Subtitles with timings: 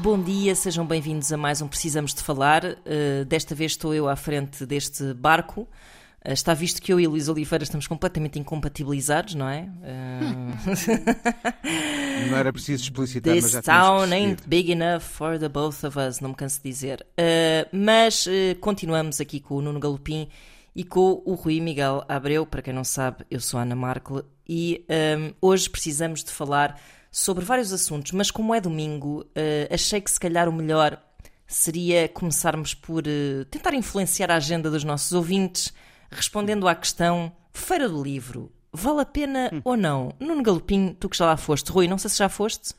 [0.00, 2.64] Bom dia, sejam bem-vindos a mais um Precisamos de Falar.
[2.64, 5.62] Uh, desta vez estou eu à frente deste barco.
[6.24, 9.68] Uh, está visto que eu e Luís Oliveira estamos completamente incompatibilizados, não é?
[12.30, 15.98] Não era preciso explicitar, mas This já town ain't big enough for the both of
[15.98, 17.04] us, não me canso de dizer.
[17.18, 20.28] Uh, mas uh, continuamos aqui com o Nuno Galopim
[20.76, 22.46] e com o Rui Miguel Abreu.
[22.46, 24.86] Para quem não sabe, eu sou a Ana Markle e
[25.18, 26.80] um, hoje precisamos de falar
[27.18, 31.02] sobre vários assuntos, mas como é domingo, uh, achei que se calhar o melhor
[31.46, 35.72] seria começarmos por uh, tentar influenciar a agenda dos nossos ouvintes,
[36.10, 38.52] respondendo à questão Feira do Livro.
[38.72, 39.60] Vale a pena Hum.
[39.64, 40.12] ou não?
[40.20, 41.72] Nuno Galopim, tu que já lá foste.
[41.72, 42.74] Rui, não sei se já foste.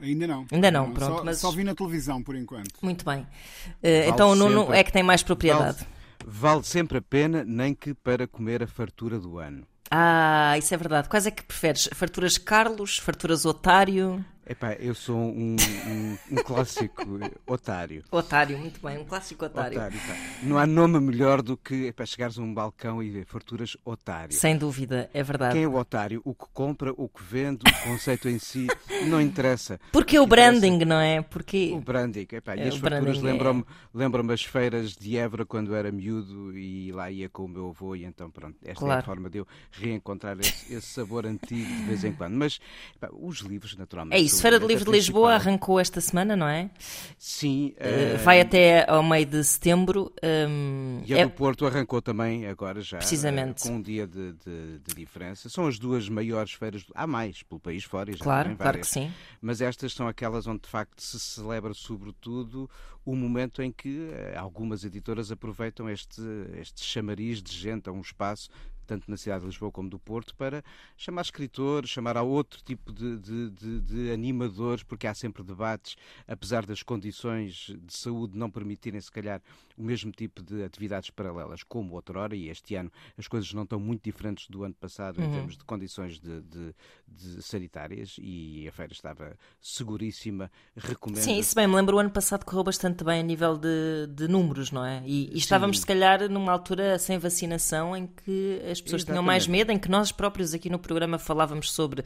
[0.00, 0.46] Ainda não.
[0.50, 2.70] Ainda não, pronto, Só, mas- só vi na televisão por enquanto.
[2.82, 3.20] Muito bem.
[3.20, 4.78] Uh, então o Nuno sempre.
[4.78, 5.78] é que tem mais propriedade.
[5.78, 5.88] Vale,
[6.26, 9.64] vale sempre a pena, nem que para comer a fartura do ano.
[9.88, 11.08] Ah, isso é verdade.
[11.08, 11.88] Quais é que preferes?
[11.94, 14.24] Farturas Carlos, farturas Otário?
[14.48, 17.02] Epá, eu sou um, um- um clássico
[17.48, 18.04] otário.
[18.12, 19.76] Otário, muito bem, um clássico otário.
[19.76, 20.14] Otário, pá.
[20.44, 24.32] Não há nome melhor do que epá, chegares a um balcão e ver farturas otário.
[24.32, 25.54] Sem dúvida, é verdade.
[25.54, 26.22] Quem é o otário?
[26.24, 28.68] O que compra, o que vende, o conceito em si,
[29.08, 29.80] não interessa.
[29.90, 31.22] Porque o interessa- branding, não é?
[31.22, 35.16] Porque O branding, epá, É, e as o farturas é- lembram-me lembram as feiras de
[35.16, 38.70] Évora quando era miúdo e lá ia com o meu avô e então pronto, esta
[38.70, 39.00] é Claro.
[39.00, 42.34] a forma de eu reencontrar esse, esse sabor antigo de vez em quando.
[42.34, 42.60] Mas
[42.94, 44.16] epá, os livros, naturalmente.
[44.16, 44.35] é isso.
[44.36, 45.48] São Feira do Livro de Lisboa principal.
[45.52, 46.70] arrancou esta semana, não é?
[47.18, 47.74] Sim.
[47.76, 50.12] Uh, Vai até ao meio de setembro.
[50.48, 53.66] um, E a é- do Porto arrancou também agora já, Precisamente.
[53.66, 55.48] eh, com um dia de, de- de diferença.
[55.48, 58.84] São as duas maiores feiras, há mais pelo país fora, já Claro, tem claro que
[58.84, 58.88] várias.
[58.88, 59.12] sim.
[59.40, 62.68] Mas estas são aquelas onde de facto se celebra sobretudo
[63.04, 66.20] o momento em que algumas editoras aproveitam este,
[66.58, 68.48] este chamariz de gente a um espaço
[68.86, 70.62] tanto na cidade de Lisboa como do Porto, para
[70.96, 75.96] chamar escritores, chamar a outro tipo de, de- de- de animadores, porque há sempre debates,
[76.26, 79.42] apesar das condições de saúde não permitirem, se calhar,
[79.76, 83.78] o mesmo tipo de atividades paralelas, como outrora, e este ano as coisas não estão
[83.80, 85.26] muito diferentes do ano passado Uhum.
[85.26, 86.74] em termos de condições de, de-
[87.08, 91.22] de sanitárias, e a feira estava seguríssima, recomendo.
[91.22, 94.28] Sim, isso bem, me lembro o ano passado correu bastante bem a nível de, de
[94.28, 95.02] números, não é?
[95.06, 99.44] E, e estávamos, se calhar, numa altura sem vacinação em que as pessoas tinham mais
[99.44, 99.58] Exatamente.
[99.58, 102.04] medo, em que nós próprios aqui no programa falávamos sobre.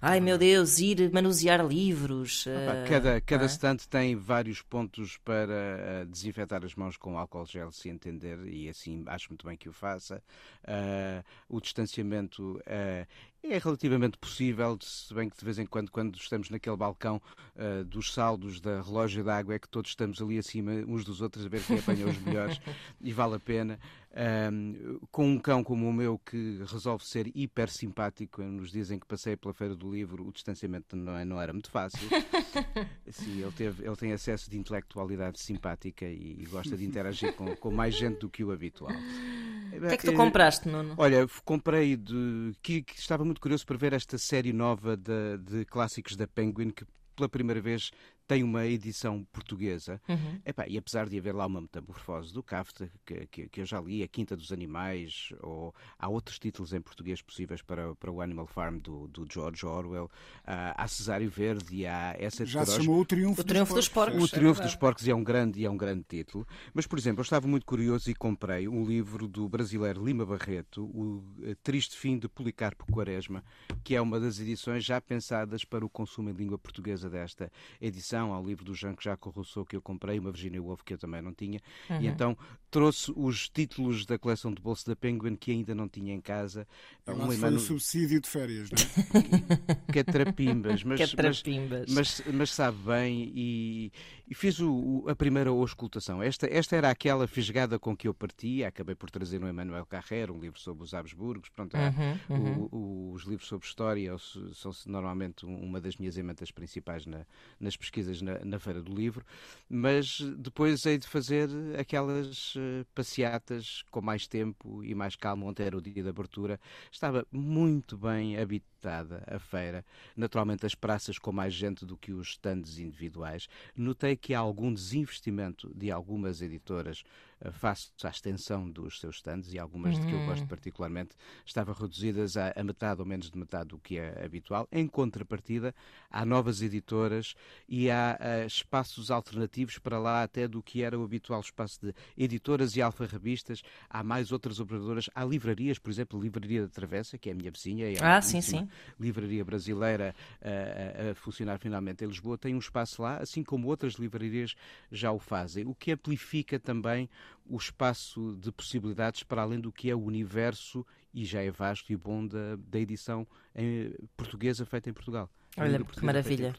[0.00, 2.44] Ai meu Deus, ir manusear livros.
[2.44, 3.46] Pá, eh, Cada, cada é?
[3.46, 8.68] stand tem vários pontos para eh, desinfetar as mãos com álcool gel, se entender, e
[8.68, 10.22] assim acho muito bem que o faça.
[10.64, 13.06] Ah, o distanciamento eh,
[13.42, 17.20] é relativamente possível, se bem que de vez em quando, quando estamos naquele balcão
[17.56, 21.44] ah, dos saldos da relógio d'água, é que todos estamos ali acima uns dos outros
[21.44, 22.60] a ver quem apanha os melhores
[23.02, 23.80] e vale a pena.
[24.20, 28.98] Ahm, com um cão como o meu que resolve ser hiper simpático nos dias em
[28.98, 32.00] que passei pela Feira do Livro, o distanciamento não, é- não era muito fácil.
[33.12, 37.54] Sim, ele, teve, ele tem acesso de intelectualidade simpática e, e gosta de interagir com,
[37.54, 38.90] com mais gente do que o habitual.
[38.90, 40.94] O que é que tu compraste, Nuno?
[40.96, 42.52] Olha, comprei de.
[42.60, 46.70] Que, que estava muito curioso para ver esta série nova de, de clássicos da Penguin
[46.70, 47.90] que pela primeira vez
[48.28, 50.00] tem uma edição portuguesa.
[50.06, 50.38] Uhum.
[50.44, 53.80] Epá, e apesar de haver lá uma metamorfose do Kafka, que, que, que eu já
[53.80, 58.20] li, A Quinta dos Animais, ou há outros títulos em português possíveis para, para o
[58.20, 60.10] Animal Farm do, do George Orwell,
[60.44, 64.22] ah, há Cesário Verde, há essa Já se chamou O Triunfo, O Triunfo dos Porcos.
[64.22, 64.68] O é Triunfo verdade.
[64.68, 66.46] dos Porcos é um grande e é um grande título.
[66.74, 70.84] Mas, por exemplo, eu estava muito curioso e comprei um livro do brasileiro Lima Barreto,
[70.84, 73.42] O eh, Triste Fim de Policarpo Quaresma,
[73.82, 77.50] que é uma das edições já pensadas para o consumo em língua portuguesa desta
[77.80, 78.17] edição.
[78.20, 81.22] Há o livro do Jean-Jacques Rousseau que eu comprei, uma Virginia Woolf que eu também
[81.22, 81.60] não tinha.
[81.90, 82.00] Uhum.
[82.02, 82.36] E então
[82.70, 86.66] trouxe os títulos da coleção de bolso da Penguin que ainda não tinha em casa.
[87.06, 89.92] Lá Um foi o subsídio de férias, não é?
[89.92, 91.92] que é trapimbas, mas, Que é mas- trapimbas.
[91.92, 93.92] mas, mas sabe bem e,
[94.28, 94.70] e fiz o,
[95.04, 96.22] o, a primeira auscultação.
[96.22, 100.30] Esta, esta era aquela fisgada com que eu partia, acabei por trazer um Emmanuel Carrère,
[100.30, 102.68] um livro sobre os Habsburgos, pronto, uhum, uhum.
[102.70, 104.16] O, os livros sobre história
[104.54, 107.26] são normalmente uma das minhas emendas principais na,
[107.58, 109.24] nas pesquisas na, na, Feira do Livro,
[109.68, 115.64] mas depois hei de fazer aquelas uh, passeatas com mais tempo e mais calma, ontem
[115.64, 116.58] era o dia de abertura,
[116.90, 119.84] estava muito bem habitada a feira,
[120.16, 124.72] naturalmente as praças com mais gente do que os stands individuais, notei que há algum
[124.72, 130.00] desinvestimento de algumas editoras eh, face à extensão dos seus stands e algumas uhum.
[130.00, 130.48] de que eu gosto hum.
[130.48, 131.14] particularmente
[131.44, 134.66] estavam reduzidas a, a, metade ou menos de metade do que é habitual.
[134.72, 135.74] Em contrapartida,
[136.10, 137.34] há novas editoras
[137.68, 141.94] e há uh, espaços alternativos para lá até do que era o habitual espaço de
[142.16, 143.62] editoras e alfarrabistas.
[143.88, 145.08] Há mais outras operadoras.
[145.14, 148.20] Há livrarias, por exemplo, a Livraria da Travessa, que é a minha vizinha, é ah,
[148.20, 148.68] sim, sim.
[148.98, 153.68] livraria brasileira uh, a, a funcionar finalmente em Lisboa, tem um espaço lá, assim como
[153.68, 154.54] outras livrarias
[154.90, 157.08] já o fazem, o que amplifica também
[157.46, 161.92] o espaço de possibilidades para além do que é o universo, e já é vasto
[161.92, 165.30] e bom, da, da edição em, portuguesa feita em Portugal.
[165.56, 166.54] Olha, que maravilha.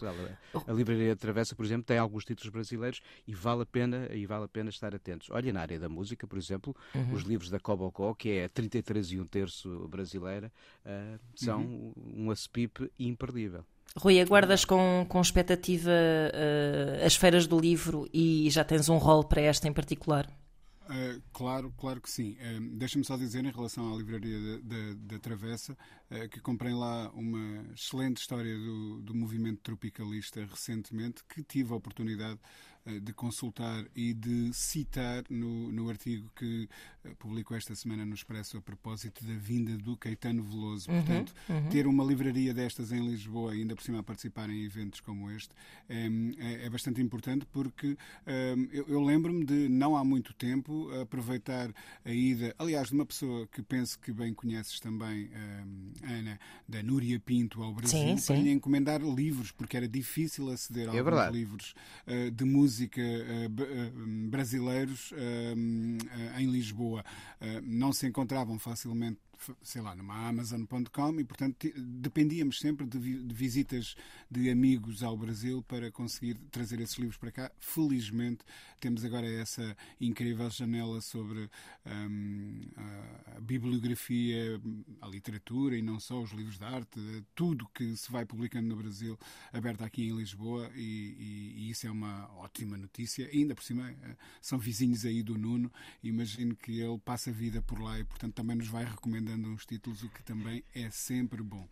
[0.67, 4.45] A Livraria Travessa, por exemplo, tem alguns títulos brasileiros e vale a pena, e vale
[4.45, 5.29] a pena estar atentos.
[5.31, 7.13] Olha, na área da música, por exemplo, uhum.
[7.13, 10.51] os livros da Cobocó, que é 33 e um terço brasileira,
[10.85, 11.93] uh, são uhum.
[11.95, 13.63] um aspip imperdível.
[13.95, 19.23] Rui, aguardas com, com expectativa uh, as feiras do livro e já tens um rol
[19.23, 20.27] para esta em particular?
[20.89, 22.35] Uh, claro, claro que sim.
[22.41, 24.59] Uh, Deixa-me só dizer, em relação à livraria
[24.95, 25.77] da Travessa,
[26.09, 31.75] uh, que comprei lá uma excelente história do, do movimento tropicalista recentemente, que tive a
[31.75, 32.39] oportunidade
[33.03, 36.67] de consultar e de citar no, no artigo que
[37.17, 40.89] publicou esta semana no Expresso a propósito da vinda do Caetano Veloso.
[40.89, 41.69] Uhum, Portanto, uhum.
[41.69, 45.49] ter uma livraria destas em Lisboa, ainda por cima a participar em eventos como este,
[45.87, 47.97] é, é bastante importante porque
[48.71, 51.73] eu, eu lembro-me de, não há muito tempo, aproveitar
[52.03, 55.29] a ida, aliás, de uma pessoa que penso que bem conheces também,
[56.03, 58.33] Ana, da Núria Pinto ao Brasil, sim, sim.
[58.33, 61.37] para lhe encomendar livros, porque era difícil aceder a é alguns verdade.
[61.37, 61.73] livros
[62.07, 63.91] uh, de música eh, eh,
[64.29, 65.53] brasileiros eh,
[66.39, 66.98] em Lisboa
[67.63, 69.19] não se encontravam facilmente
[69.61, 73.95] sei lá, numa Amazon.com e, portanto, dependíamos sempre de, de, visitas
[74.29, 77.51] de amigos ao Brasil para conseguir trazer esses livros para cá.
[77.59, 78.43] Felizmente,
[78.79, 81.49] temos agora essa incrível janela sobre
[81.85, 82.61] um,
[83.35, 84.59] a bibliografia,
[85.01, 86.99] a literatura e não só os livros de arte,
[87.35, 89.17] tudo que se vai publicando no Brasil,
[89.53, 93.29] aberta aqui em Lisboa e, e, e isso é uma ótima notícia.
[93.33, 95.71] E ainda por cima, eh, são vizinhos aí do Nuno,
[96.03, 99.49] imagino que ele passa a vida por lá e, portanto, também nos vai recomendar dando
[99.49, 101.67] uns títulos, o que também é sempre bom.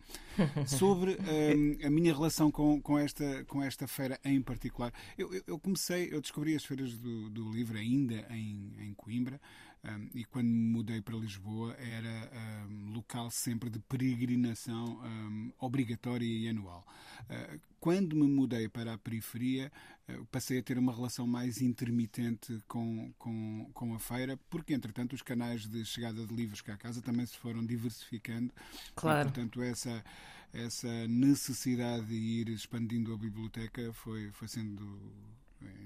[0.66, 5.58] Sobre um, a minha relação com, com, esta, com esta feira em particular, eu, eu
[5.58, 9.40] comecei, eu descobri as feiras do, do livro ainda em, em Coimbra.
[9.84, 16.26] Um, e quando me mudei para Lisboa era um, local sempre de peregrinação um, obrigatória
[16.26, 16.86] e anual.
[17.22, 19.70] Uh, quando me mudei para a periferia,
[20.08, 25.12] uh, passei a ter uma relação mais intermitente com, com, com a feira, porque entretanto
[25.12, 28.52] os canais de chegada de livros cá a casa também se foram diversificando.
[28.96, 29.28] Claro.
[29.28, 30.04] E, portanto, essa
[30.52, 34.98] essa necessidade de ir expandindo a biblioteca foi, foi sendo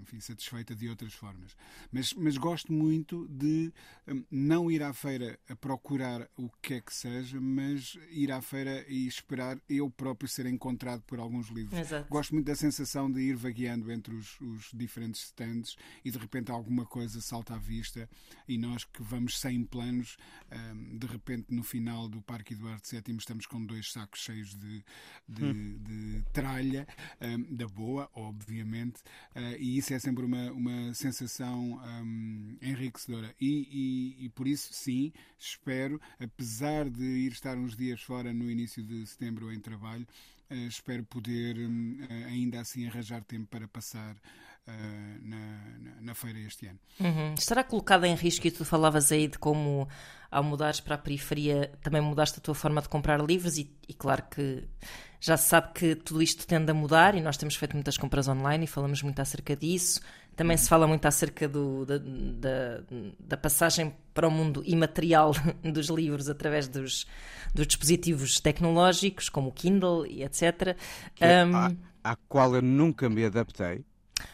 [0.00, 1.56] enfim, satisfeita de outras formas.
[1.90, 3.72] Mas, mas gosto muito de
[4.06, 8.40] um, não ir à feira a procurar o que é que seja, mas ir à
[8.42, 11.78] feira e esperar eu próprio ser encontrado por alguns livros.
[11.78, 12.08] Exato.
[12.08, 16.50] Gosto muito da sensação de ir vagueando entre os, os, diferentes stands e de repente
[16.50, 18.08] alguma coisa salta à vista
[18.48, 20.16] e nós que vamos sem planos,
[20.50, 24.84] um, de repente no final do Parque Eduardo VII estamos com dois sacos cheios de,
[25.28, 25.78] de, hum.
[25.80, 26.86] de tralha,
[27.20, 29.00] um, da boa, obviamente.
[29.62, 33.32] E isso é sempre uma, uma sensação um, enriquecedora.
[33.40, 33.68] E,
[34.18, 38.82] e, e, por isso, sim, espero, apesar de ir estar uns dias fora no início
[38.82, 40.04] de setembro em trabalho,
[40.50, 44.16] uh, espero poder um, ainda assim arranjar tempo para passar
[44.64, 46.78] Uh, na, na, na, feira este ano.
[47.00, 47.34] Uhum.
[47.34, 49.88] Estará colocada em risco, e tu falavas aí de como,
[50.30, 53.92] ao mudares para a periferia, também mudaste a tua forma de comprar livros, e, e
[53.92, 54.62] claro que
[55.22, 58.26] já se sabe que tudo isto tende a mudar e nós temos feito muitas compras
[58.26, 60.00] online e falamos muito acerca disso.
[60.34, 62.82] Também se fala muito acerca do, da, da,
[63.20, 65.30] da, passagem para o mundo imaterial
[65.62, 67.06] dos livros através dos,
[67.54, 70.76] dos dispositivos tecnológicos, como o Kindle e etc.
[71.20, 73.84] Um, à, à qual eu nunca me adaptei.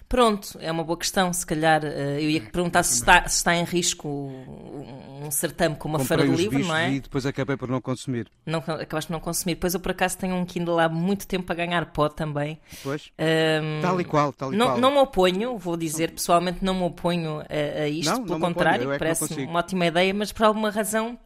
[0.09, 1.31] Pronto, é uma boa questão.
[1.33, 5.77] Se calhar uh, eu ia perguntar se está, se está em risco um, um certame
[5.77, 6.93] como a Comprei Feira do os Livro, não é?
[6.93, 8.31] e depois acabei por não consumir.
[8.47, 9.55] Não, acabaste por não consumir.
[9.57, 12.59] Depois eu por acaso tenho um Kindle há muito tempo a ganhar pó também.
[12.83, 14.79] Pois, Ahm, tal e qual, tal e Não, qual.
[14.79, 18.37] não me oponho, vou dizer, pessoalmente não me oponho a, a isto, Não, não pelo
[18.39, 21.19] oponho, contrário, é não parece uma ótima ideia, mas por alguma razão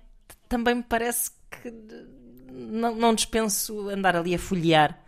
[0.48, 1.30] também me parece
[1.62, 1.70] que
[2.50, 4.98] não, não dispenso andar ali a folhear.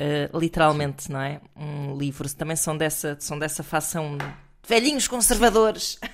[0.00, 1.40] Uh, literalmente, não é?
[1.56, 2.28] Um livro.
[2.34, 4.24] Também são dessa, são dessa facção de
[4.66, 5.98] velhinhos conservadores.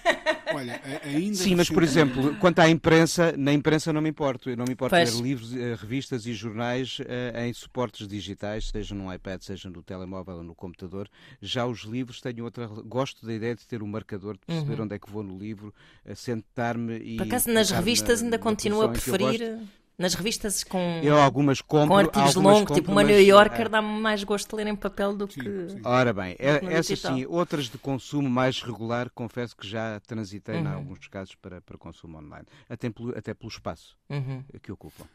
[0.55, 4.49] Olha, ainda Sim, mas por exemplo, quanto à imprensa, na imprensa não me importo.
[4.49, 5.14] Eu não me importo Pois.
[5.14, 9.83] ler livros, eh, revistas e jornais eh, em suportes digitais, seja no iPad, seja no
[9.83, 11.09] telemóvel ou no computador.
[11.43, 12.66] Já os livros tenho outra.
[12.66, 15.75] Gosto da ideia de ter um marcador, de perceber onde é que vou no livro,
[16.05, 17.11] eh, sentar-me e.
[17.11, 17.16] Uhum.
[17.19, 19.59] Por acaso, nas revistas na- ainda na continuo a preferir.
[19.99, 23.21] Nas revistas com, Eu algumas compro, com artigos algumas longos, tipo compro, uma mas, New
[23.21, 25.69] Yorker, eh, dá-me mais gosto de ler em papel do Sim, que.
[25.69, 25.81] sim.
[25.85, 30.67] Ora bem, é- essas sim, outras de consumo mais regular, confesso que já transitei, em
[30.67, 30.73] Uhum.
[30.75, 32.47] alguns casos, para, para consumo online.
[32.69, 35.09] Até pelo, até pelo espaço Uhum, que ocupam.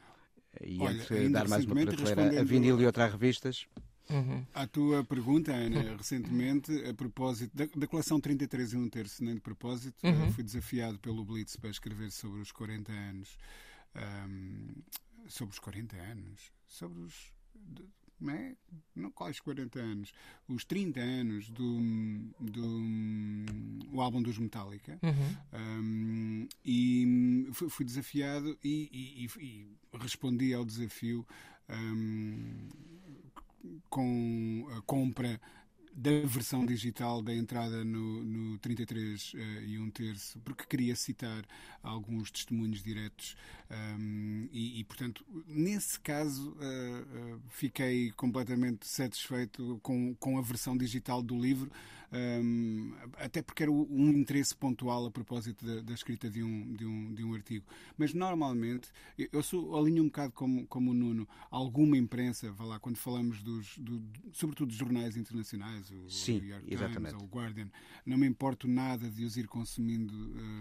[0.62, 3.68] E Olha, entre dar mais uma prateleira a vinil e outra a revistas.
[4.10, 4.46] uhum.
[4.54, 9.36] À tua pergunta, Ana, recentemente, a propósito da, da coleção 33 e um terço, nem
[9.36, 10.26] de propósito, Uhum.
[10.26, 13.38] eh, fui desafiado pelo Blitz para escrever sobre os 40 anos.
[13.95, 14.69] Ahm,
[15.27, 16.51] sobre os 40 anos?
[16.67, 17.31] Sobre os.
[18.19, 18.55] Não é?
[18.95, 20.13] Não quais 40 anos?
[20.48, 21.79] Os 30 anos do,
[22.39, 22.81] do
[23.91, 25.00] o álbum dos Metallica.
[25.01, 25.38] Uhum.
[25.60, 31.25] Um, e fui, desafiado e, e- e- e respondi ao desafio
[31.67, 32.69] um,
[33.89, 35.39] com a compra
[35.93, 41.43] da versão digital da entrada no, no 33 eh, e um terço, porque queria citar
[41.83, 43.36] alguns testemunhos diretos
[43.69, 50.77] um, e, e, portanto, nesse caso eh, eh, fiquei completamente satisfeito com, com a versão
[50.77, 51.71] digital do livro,
[52.12, 56.86] um, até porque era um interesse pontual a propósito da, da escrita de um, de,
[56.86, 57.65] um, de um artigo.
[57.98, 62.80] Mas normalmente, eu- sou, alinho um bocado como, como o Nuno, alguma imprensa, vá lá,
[62.80, 64.01] quando falamos dos, do,
[64.34, 67.15] sobretudo dos jornais internacionais, o Sim, New York exatamente.
[67.15, 67.70] Times, ou o Guardian,
[68.06, 70.13] não me importo nada de os ir consumindo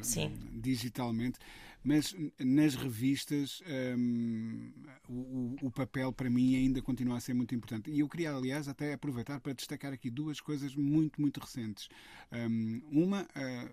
[0.03, 0.33] Sim.
[0.55, 1.39] digitalmente,
[1.83, 3.63] mas nas revistas
[3.97, 4.73] hum,
[5.09, 7.91] o, o- papel para mim ainda continua a ser muito importante.
[7.91, 11.89] E eu queria, aliás, até aproveitar para destacar aqui duas coisas muito, muito recentes.
[12.33, 13.71] Hum, uma eh,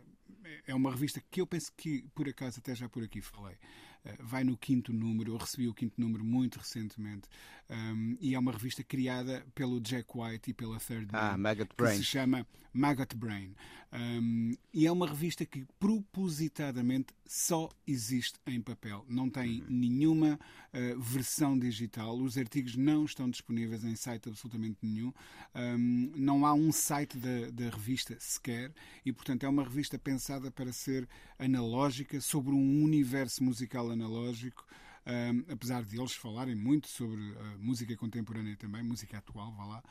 [0.67, 3.57] é uma revista que eu penso que, por acaso, até já por aqui falei.
[4.05, 7.27] Eh, Vai no quinto número, eu recebi o quinto número muito recentemente,
[7.69, 11.69] hum, e é uma revista criada pelo Jack White e pela Third Ah, Man, Maggot
[11.69, 11.97] que Brain.
[11.97, 13.55] se chama Maggot Brain.
[13.91, 19.05] Um, e é uma revista que propositadamente só existe em papel.
[19.07, 20.37] Não tem nenhuma
[20.73, 22.17] uh, versão digital.
[22.17, 25.13] Os artigos não estão disponíveis em site absolutamente nenhum.
[25.55, 28.71] Um, não há um site da, da revista sequer.
[29.05, 31.07] E, portanto, é uma revista pensada para ser
[31.39, 34.65] analógica, sobre um universo musical analógico.
[35.07, 39.83] Um, apesar de eles falarem muito sobre uh, música contemporânea também, música atual, vá lá.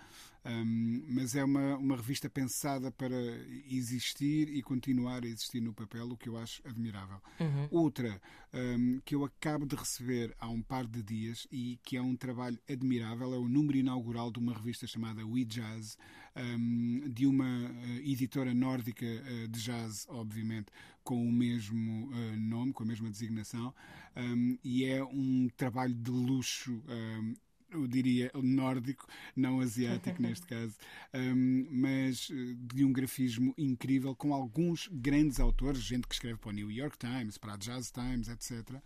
[0.44, 3.16] Um, mas é uma, uma revista pensada para
[3.66, 7.20] existir e continuar a existir no papel, o que eu acho admirável.
[7.70, 8.20] Outra
[8.52, 12.14] um, que eu acabo de receber há um par de dias e que é um
[12.14, 15.96] trabalho admirável é o número inaugural de uma revista chamada We Jazz,
[16.36, 20.66] um, de uma uh, editora nórdica uh, de jazz, obviamente,
[21.06, 23.72] com o mesmo uh, nome, com a mesma designação,
[24.16, 26.82] um, e é um trabalho de luxo.
[26.88, 27.34] Um,
[27.70, 30.74] eu diria nórdico, não asiático neste caso,
[31.14, 36.50] um, mas uh, de um grafismo incrível, com alguns grandes autores, gente que escreve para
[36.50, 38.82] o New York Times, para a Jazz Times, etc.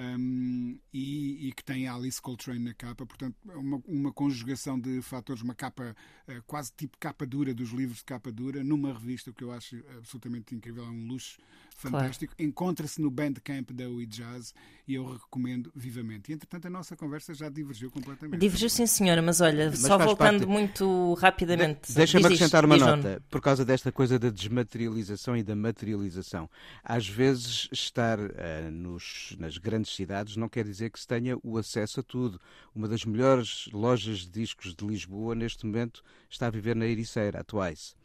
[0.00, 5.42] Um, e, e, que tem Alice Coltrane na capa, portanto, uma, uma conjugação de fatores,
[5.42, 5.96] uma capa
[6.28, 9.50] uh, quase tipo capa dura dos livros de capa dura, numa revista, o que eu
[9.50, 11.38] acho absolutamente incrível, é um luxo
[11.78, 12.34] fantástico.
[12.34, 12.48] Claro.
[12.48, 14.52] Encontra-se no Bandcamp da We Jazz
[14.86, 16.30] e eu recomendo vivamente.
[16.30, 18.40] E, entretanto, a nossa conversa já divergiu completamente.
[18.40, 20.46] Divergiu, sim, senhora, mas olha, mas só voltando parte...
[20.46, 21.88] muito rapidamente.
[21.88, 26.50] De Deixa-me acrescentar uma nota, por causa desta coisa da desmaterialização e da materialização.
[26.82, 31.56] Às vezes, estar uh, nos, nas grandes cidades não quer dizer que se tenha o
[31.58, 32.40] acesso a tudo.
[32.74, 37.40] Uma das melhores lojas de discos de Lisboa, neste momento, está a viver na Ericeira,
[37.40, 37.97] a Twice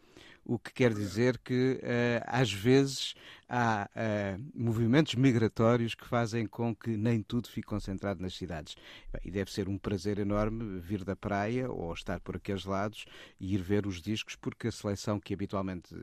[0.46, 3.16] o que quer dizer que uh, às vezes
[3.48, 8.76] há uh, movimentos migratórios que fazem com que nem tudo fique concentrado nas cidades.
[9.24, 13.06] E deve ser um prazer enorme vir da praia ou estar por aqueles lados
[13.40, 15.96] e ir ver os discos, porque a seleção que habitualmente,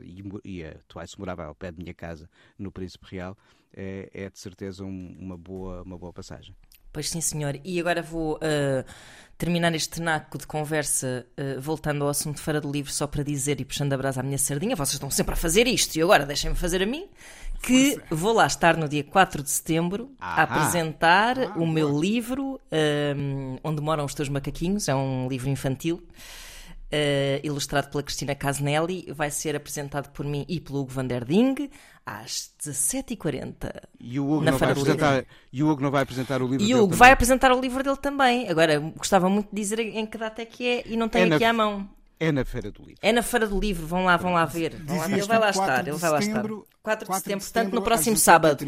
[0.43, 3.37] e a Twice morava ao pé de minha casa, no Príncipe Real,
[3.73, 6.55] é, é de certeza um, uma, boa, uma boa passagem.
[6.91, 7.59] Pois sim, senhor.
[7.63, 8.85] E agora vou uh,
[9.37, 13.23] terminar este naco de conversa uh, voltando ao assunto de Feira do Livro, só para
[13.23, 14.75] dizer e puxando a brasa à minha sardinha.
[14.75, 17.07] Vocês estão sempre a fazer isto e agora deixem-me fazer a mim.
[17.61, 18.15] Que Força.
[18.15, 22.59] vou lá estar no dia 4 de setembro a apresentar ah, o meu livro
[23.15, 24.89] um, Onde Moram os Teus Macaquinhos.
[24.89, 26.03] É um livro infantil.
[26.93, 31.23] Uh, ilustrado pela Cristina Casnelli, vai ser apresentado por mim e pelo Hugo Van der
[31.23, 31.69] Ding
[32.05, 33.71] às 17h40.
[33.99, 36.67] E o Hugo, não vai, apresentar, e o Hugo não vai apresentar o livro e
[36.67, 36.71] dele?
[36.71, 38.49] E o Hugo vai apresentar o livro dele também.
[38.49, 41.35] Agora, gostava muito de dizer em que data é que é e não tenho é
[41.35, 41.49] aqui na...
[41.49, 41.89] à mão.
[42.19, 42.99] É na Feira do Livro.
[43.01, 44.75] É na Feira do Livro, vão lá, vão lá ver.
[44.85, 46.43] Vão lá, ele vai lá estar, ele vai lá estar.
[46.83, 48.63] 4 de setembro, portanto, no próximo sábado.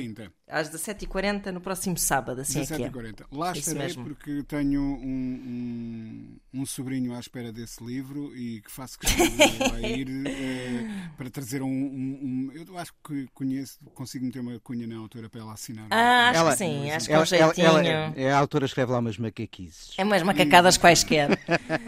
[0.54, 3.26] Às 17h40, no próximo sábado, assim 17 é que é.
[3.32, 4.04] Lá estarei mesmo.
[4.04, 9.42] porque tenho um, um, um, sobrinho à espera desse livro e que faço questão de
[9.84, 14.98] ir é, para trazer um, um, Eu acho que conheço, consigo meter uma cunha na
[14.98, 15.88] autora para ela assinar.
[15.90, 17.68] Ah, acho ela, que sim, acho que é um jeitinho.
[17.68, 19.96] Ela, ela, é, a autora escreve lá umas macaquices.
[19.98, 20.80] É umas macacadas e...
[20.80, 21.30] quaisquer.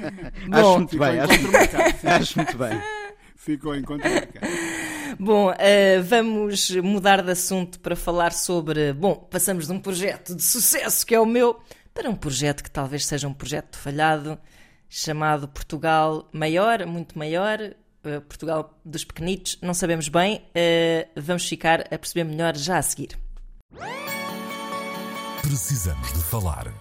[0.50, 2.82] Bom, acho muito bem, acho, acho muito bem.
[3.36, 4.48] Ficou em conta marcado.
[5.20, 8.92] Bom, uh, vamos mudar de assunto para falar sobre.
[8.92, 11.60] Bom, passamos de um projeto de sucesso que é o meu
[11.94, 14.38] para um projeto que talvez seja um projeto falhado,
[14.90, 20.46] chamado Portugal Maior, muito maior, uh, Portugal dos Pequenitos, não sabemos bem.
[20.50, 23.18] Uh, vamos ficar a perceber melhor já a seguir.
[25.42, 26.74] Precisamos de falar.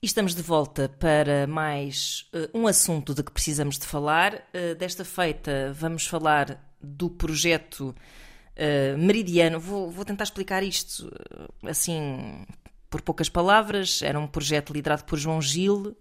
[0.00, 4.34] E estamos de volta para mais uh, um assunto de que precisamos de falar.
[4.54, 7.94] Uh, desta feita vamos falar do projeto
[8.56, 9.60] uh, Meridiano.
[9.60, 11.10] Vou, vou, tentar explicar isto
[11.64, 12.44] assim
[12.90, 14.02] por poucas palavras.
[14.02, 15.96] Era um projeto liderado por João Gil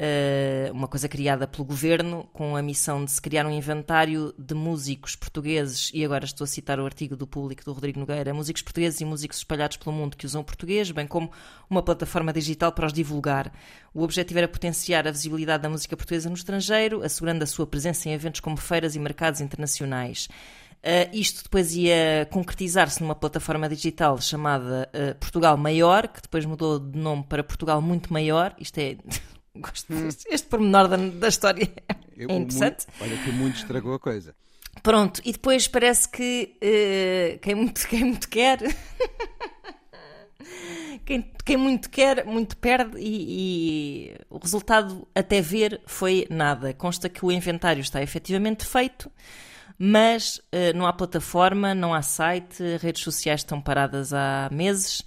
[0.00, 4.54] uh, uma coisa criada pelo governo com a missão de se criar um inventário de
[4.54, 8.62] músicos portugueses, e agora estou a citar o artigo do público do Rodrigo Nogueira, músicos
[8.62, 11.30] portugueses e músicos espalhados pelo mundo que usam português, bem como
[11.68, 13.52] uma plataforma digital para os divulgar.
[13.92, 18.08] O objetivo era potenciar a visibilidade da música portuguesa no estrangeiro, assegurando a sua presença
[18.08, 20.28] em eventos como feiras e mercados internacionais.
[20.82, 26.78] Uh, isto depois ia concretizar-se numa plataforma digital chamada uh, Portugal Maior, que depois mudou
[26.78, 28.54] de nome para Portugal Muito Maior.
[28.58, 28.96] Isto é
[29.56, 30.08] Gosto hum.
[30.08, 31.68] Este pormenor da, da história
[32.16, 32.86] é interessante.
[32.86, 34.34] Muito, olha que muito estragou a coisa.
[34.82, 38.58] Pronto, e depois parece que uh, quem, muito, quem muito quer.
[41.04, 46.72] quem, quem, muito quer, muito perde, e, e, o resultado até ver foi nada.
[46.72, 49.10] Consta que o inventário está efetivamente feito,
[49.76, 55.02] mas uh, não há plataforma, não há site, redes sociais estão paradas há meses.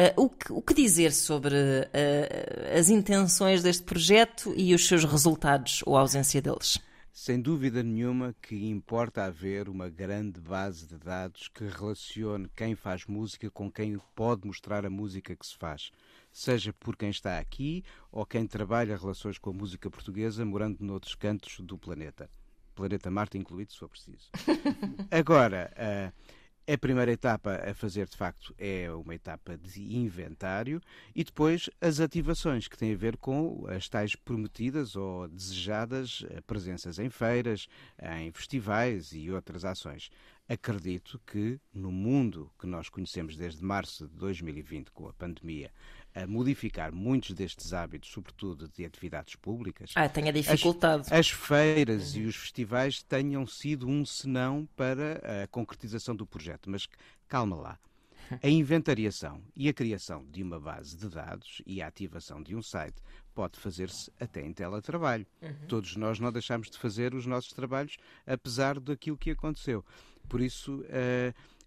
[0.00, 5.04] Uh, o, que, o, que, dizer sobre uh, as intenções deste projeto e os seus
[5.04, 6.78] resultados ou a ausência deles?
[7.12, 13.04] Sem dúvida nenhuma que importa haver uma grande base de dados que relacione quem faz
[13.04, 15.90] música com quem pode mostrar a música que se faz,
[16.32, 21.14] seja por quem está aqui ou quem trabalha relações com a música portuguesa morando noutros
[21.14, 22.30] cantos do planeta.
[22.74, 24.30] Planeta Marte incluído, se for preciso.
[25.10, 30.80] Agora, uh, a primeira etapa a fazer, de facto, é uma etapa de inventário
[31.14, 36.40] e depois as ativações, que têm a ver com as tais prometidas ou desejadas eh,
[36.42, 37.66] presenças em feiras,
[38.20, 40.10] em festivais e outras ações.
[40.48, 45.72] Acredito que no mundo que nós conhecemos desde março de 2020, com a pandemia,
[46.14, 49.92] a modificar muitos destes hábitos, sobretudo de atividades públicas.
[49.94, 51.02] Ah, tenha dificultado.
[51.02, 56.70] As, as feiras e os festivais tenham sido um senão para a concretização do projeto.
[56.70, 56.88] Mas
[57.28, 57.78] calma lá.
[58.42, 62.62] A inventariação e a criação de uma base de dados e a ativação de um
[62.62, 63.02] site
[63.34, 65.26] pode fazer-se até em teletrabalho.
[65.42, 65.66] Uhum.
[65.66, 69.84] Todos nós não deixamos de fazer os nossos trabalhos, apesar daquilo que aconteceu.
[70.28, 71.59] Por isso, uh, Uh,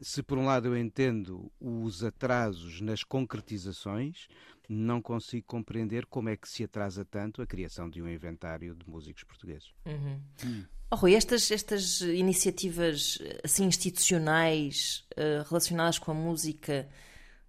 [0.00, 4.28] se por um lado eu entendo os atrasos nas concretizações,
[4.68, 8.88] não consigo compreender como é que se atrasa tanto a criação de um inventário de
[8.88, 9.72] músicos portugueses.
[9.86, 10.20] Uhum.
[10.44, 10.64] Hum.
[10.90, 16.88] Oh, Rui, estas, estas iniciativas assim institucionais uh, relacionadas com a música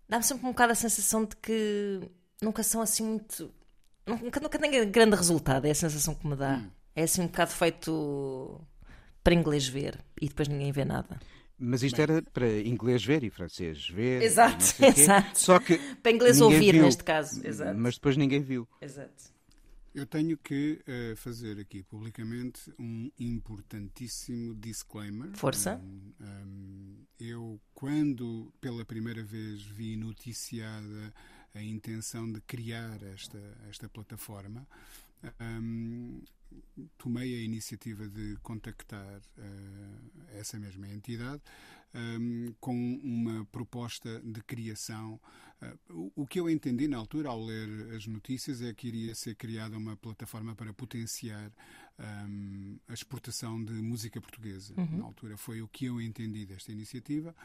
[0.08, 2.02] dá-me sempre um bocado a sensação de que
[2.42, 3.54] nunca são assim muito.
[4.06, 6.58] Nunca, nunca têm grande resultado, é a sensação que me dá.
[6.58, 6.70] Hum.
[6.96, 8.62] É assim um bocado feito
[9.24, 11.20] para inglês ver e depois ninguém vê nada.
[11.58, 12.04] Mas isto Bem.
[12.04, 14.22] era para inglês ver e francês ver.
[14.22, 15.40] Exato, exato.
[15.40, 17.46] Só que para inglês ouvir, viu, neste caso.
[17.46, 17.78] Exato.
[17.78, 18.68] Mas depois ninguém viu.
[18.82, 19.34] Exato.
[19.94, 25.30] Eu tenho que uh, fazer aqui publicamente um importantíssimo disclaimer.
[25.36, 25.76] Força.
[25.76, 31.14] Um, um, eu, quando pela primeira vez vi noticiada
[31.54, 33.40] a intenção de criar esta,
[33.70, 34.68] esta plataforma,
[35.40, 36.24] um,
[36.98, 39.22] tomei a iniciativa de contactar
[40.34, 41.42] essa mesma entidade
[41.94, 45.20] um, com uma proposta de criação.
[45.62, 49.36] Uh, o, que eu entendi na altura, ao ler as notícias, é que iria ser
[49.36, 51.52] criada uma plataforma para potenciar
[52.00, 54.74] um, a exportação de música portuguesa.
[54.78, 54.98] Uhum.
[54.98, 57.36] Na altura foi o que eu entendi desta iniciativa.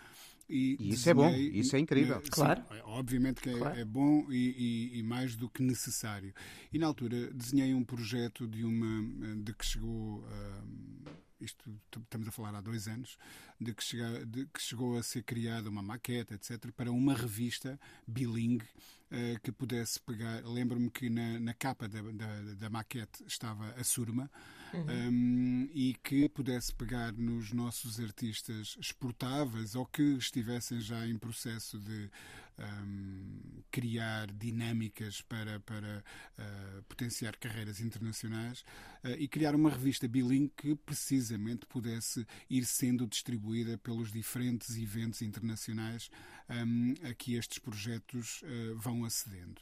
[0.48, 2.20] E, e isso desenhei, é bom, isso é incrível.
[2.22, 2.62] Sim, claro.
[2.84, 3.78] Obviamente que é, claro.
[3.78, 6.32] é, bom e, e, e, mais do que necessário.
[6.72, 10.24] E na altura desenhei um projeto de uma de que chegou.
[10.24, 11.70] Um, isto
[12.02, 13.16] estamos a falar há dois anos,
[13.60, 17.78] de que, chega, de que chegou a ser criada uma maqueta, etc., para uma revista
[18.06, 18.64] bilingue
[19.10, 20.44] uh, que pudesse pegar.
[20.44, 24.30] Lembro-me que na, na capa da, da, da, maquete estava a Surma
[24.72, 24.86] uhum.
[25.10, 31.78] um, e que pudesse pegar nos nossos artistas exportáveis ou que estivessem já em processo
[31.78, 32.10] de
[32.58, 36.04] um, criar dinâmicas para, para
[36.38, 38.60] uh, potenciar carreiras internacionais
[39.04, 45.22] uh, e criar uma revista bilingue que precisamente pudesse ir sendo distribuída pelos diferentes eventos
[45.22, 46.10] internacionais
[46.50, 49.60] um, a que estes projetos uh, vão acedendo.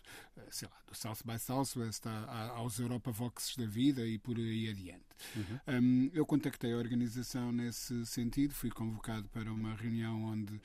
[0.51, 2.07] sei lá, do South by Southwest
[2.55, 5.05] aos Europa Voxes da vida e por aí adiante.
[5.35, 5.61] Uhum.
[5.83, 10.61] Um, eu contactei a organização nesse sentido, fui convocado para uma reunião onde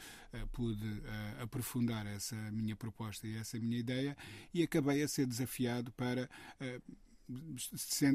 [0.52, 1.02] pude
[1.40, 4.16] aprofundar essa minha proposta e essa minha ideia
[4.54, 6.30] e acabei a ser desafiado para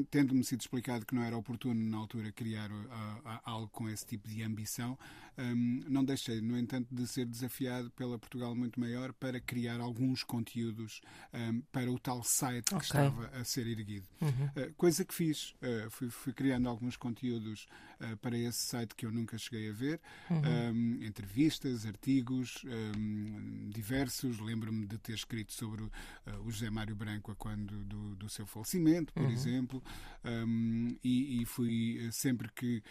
[0.09, 4.05] tendo-me sido explicado que não era oportuno na altura criar uh, uh, algo com esse
[4.05, 4.97] tipo de ambição,
[5.37, 10.23] um, não deixei, no entanto, de ser desafiado pela Portugal Muito Maior para criar alguns
[10.23, 10.99] conteúdos
[11.31, 12.79] um, para o tal site okay.
[12.79, 14.07] que estava a ser erguido.
[14.19, 14.29] Uhum.
[14.29, 15.51] Uh, coisa que fiz.
[15.61, 17.67] Uh, fui, fui, criando alguns conteúdos
[18.01, 20.01] uh, para esse site que eu nunca cheguei a ver.
[20.29, 20.41] Uhum.
[20.71, 22.65] Um, entrevistas, artigos
[23.69, 24.39] diversos.
[24.39, 29.23] Lembro-me de ter escrito sobre o José Mário Branco quando do, do seu falecimento, por
[29.23, 29.31] uhum.
[29.31, 29.83] exemplo.
[31.03, 32.83] E, e, fui sempre que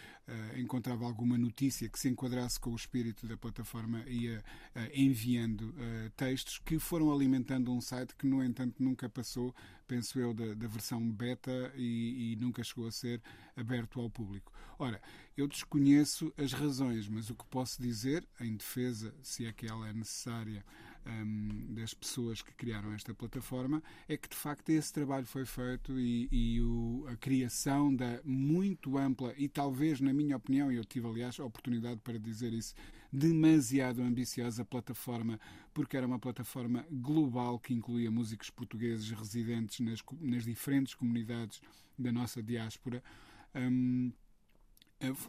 [0.55, 4.43] encontrava alguma notícia que se enquadrava enquadrasse com o espírito da plataforma, ia
[4.75, 9.53] uh, enviando uh, textos que foram alimentando um site que, no entanto, nunca passou,
[9.87, 13.21] penso eu, da, da versão beta e, e, nunca chegou a ser
[13.55, 14.51] aberto ao público.
[14.77, 15.01] Ora,
[15.35, 19.87] eu desconheço as razões, mas o que posso dizer, em defesa, se é que ela
[19.87, 20.63] é necessária,
[21.07, 25.99] um, das pessoas que criaram esta plataforma é que de facto esse trabalho foi feito
[25.99, 30.85] e, e o, a criação da muito ampla e talvez na minha opinião, e eu
[30.85, 32.73] tive aliás a oportunidade para dizer isso,
[33.11, 35.39] demasiado ambiciosa plataforma,
[35.73, 41.61] porque era uma plataforma global que incluía músicos portugueses residentes nas, nas diferentes comunidades
[41.97, 43.01] da nossa diáspora.
[43.55, 44.26] Um, eh,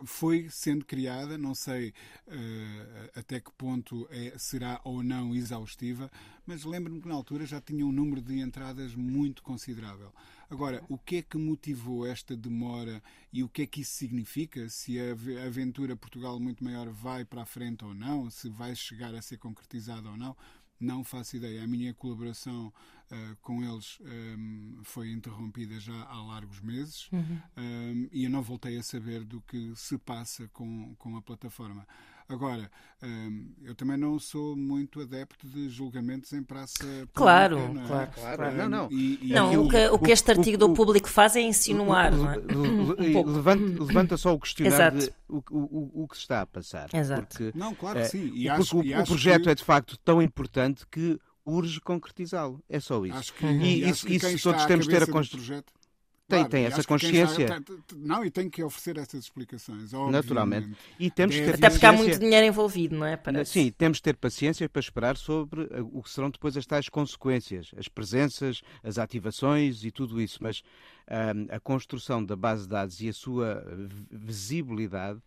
[0.05, 1.91] foi sendo criada, não sei
[2.27, 6.11] uh, até que ponto é, será ou não exaustiva,
[6.47, 10.13] mas lembro-me que na altura já tinha um número de entradas muito considerável.
[10.51, 14.67] Agora, o que é que motivou esta demora e o que é que isso significa?
[14.71, 15.13] Se a
[15.47, 19.37] aventura Portugal muito maior vai para a frente ou não, se vai chegar a ser
[19.37, 20.35] concretizada ou não,
[20.81, 21.62] não faço ideia.
[21.62, 22.73] A minha colaboração
[23.11, 27.21] uh, com eles um, ehm, foi interrompida já há largos meses uhum.
[27.21, 31.23] um, ehm, e eu não voltei a saber do que se passa com, com a
[31.23, 31.87] plataforma.
[32.29, 32.71] Agora,
[33.03, 37.09] hum, eu também não sou muito adepto de julgamentos em praça pública.
[37.14, 37.87] Claro, não é?
[37.87, 38.57] claro, claro.
[38.57, 38.88] Não, não.
[38.93, 42.14] E, e não o, que, o que este artigo o, do público faz é insinuar,
[42.14, 42.37] não é?
[42.37, 46.91] Levanta, levanta só o questionário de o, o, o que se está a passar.
[46.93, 47.23] Exato.
[47.23, 48.31] Porque, não, claro que é, sim.
[48.35, 49.51] E acho, o, o projeto que...
[49.51, 52.62] é de facto tão importante que urge concretizá-lo.
[52.69, 53.17] É só isso.
[53.17, 55.62] Acho que, e, e, isso, isso todos temos de ter a construção.
[56.29, 57.43] Tem, claro, tem essa consciência.
[57.43, 57.61] Está,
[57.97, 59.93] não, e tem que oferecer essas explicações.
[60.11, 60.77] Naturalmente.
[60.99, 61.53] E temos Deve...
[61.53, 63.17] ter Até porque há muito dinheiro envolvido, não é?
[63.17, 63.53] Parece.
[63.53, 67.71] Sim, temos de ter paciência para esperar sobre o que serão depois as tais consequências,
[67.79, 70.38] as presenças, as ativações e tudo isso.
[70.43, 70.62] Mas
[71.11, 73.64] um, a construção da base de dados e a sua
[74.11, 75.23] visibilidade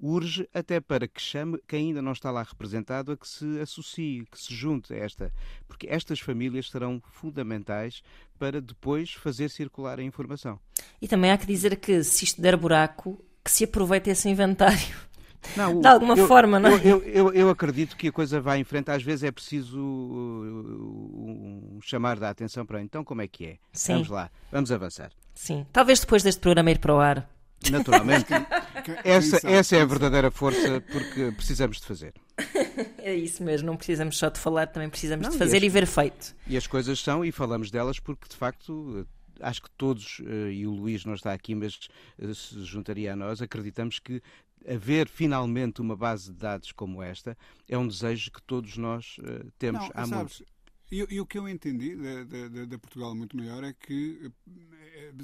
[0.00, 4.24] urge até para que chame quem ainda não está lá representado a que se associe,
[4.30, 5.32] que se junte a esta,
[5.66, 8.02] porque estas famílias serão fundamentais
[8.38, 10.58] para depois fazer circular a informação.
[11.02, 15.08] E também há que dizer que se isto der buraco, que se aproveite esse inventário.
[15.56, 16.80] Não, de alguma eu, forma, não é?
[16.84, 18.90] Eu, eu, eu, acredito que a coisa vai em frente.
[18.90, 23.58] Às vezes é preciso uh, um chamar da atenção para então como é que é.
[23.72, 23.94] Sim.
[23.94, 25.12] Vamos lá, vamos avançar.
[25.34, 27.37] Sim, talvez depois deste programa ir para o ar
[27.70, 28.26] Naturalmente.
[29.04, 32.14] essa, essa é a verdadeira força porque precisamos de fazer.
[32.98, 35.62] É isso mesmo, não precisamos só de falar, também precisamos não, de fazer e, as,
[35.64, 36.36] e ver feito.
[36.46, 39.06] E as coisas são, e falamos delas porque de facto
[39.40, 43.16] acho que todos, eh, e o Luís não está aqui, mas eh, se juntaria a
[43.16, 44.22] nós, acreditamos que
[44.68, 47.36] haver finalmente uma base de dados como esta
[47.68, 50.52] é um desejo que todos nós eh, temos não, há sabes, muito.
[50.90, 54.32] E, e, o que eu entendi da, da, da, Portugal muito maior é que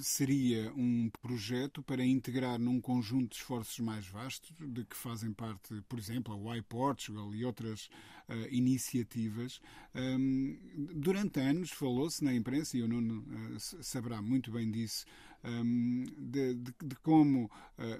[0.01, 5.83] seria um projeto para integrar num conjunto de esforços mais vastos, de que fazem parte,
[5.89, 7.87] por exemplo, a Y Portugal e outras
[8.29, 9.61] uh, iniciativas.
[9.95, 10.59] Um,
[10.95, 15.05] durante anos falou-se na imprensa, e o Nuno uh, saberá muito bem disso,
[15.45, 17.51] um, de, de, de, como uh,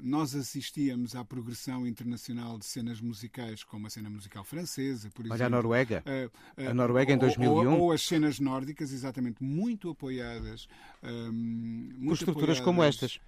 [0.03, 5.35] nós assistíamos à progressão internacional de cenas musicais, como a cena musical francesa, por exemplo.
[5.35, 6.03] Olha a Noruega.
[6.07, 7.73] Uh, uh, a Noruega em 2001.
[7.73, 10.67] Ou, ou, as cenas nórdicas, exatamente, muito apoiadas.
[11.03, 13.21] Um, muito por estruturas apoiadas, como estas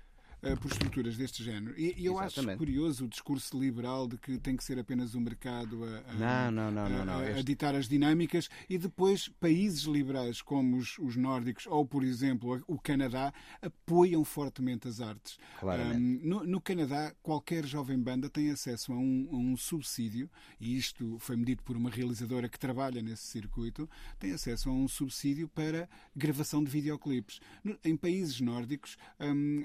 [0.60, 1.78] por estruturas deste género.
[1.78, 2.50] E, eu Exatamente.
[2.50, 6.50] acho curioso o discurso liberal de que tem que ser apenas o mercado a, a,
[6.50, 11.16] não, não, não, a, a, ditar as dinâmicas e depois países liberais como os, os,
[11.16, 15.38] nórdicos ou, por exemplo, o Canadá apoiam fortemente as artes.
[15.62, 20.76] Um, no, no, Canadá, qualquer jovem banda tem acesso a um, a um subsídio, e
[20.76, 25.48] isto foi medido por uma realizadora que trabalha nesse circuito, tem acesso a um subsídio
[25.48, 27.40] para gravação de videoclipes.
[27.84, 28.96] Em países nórdicos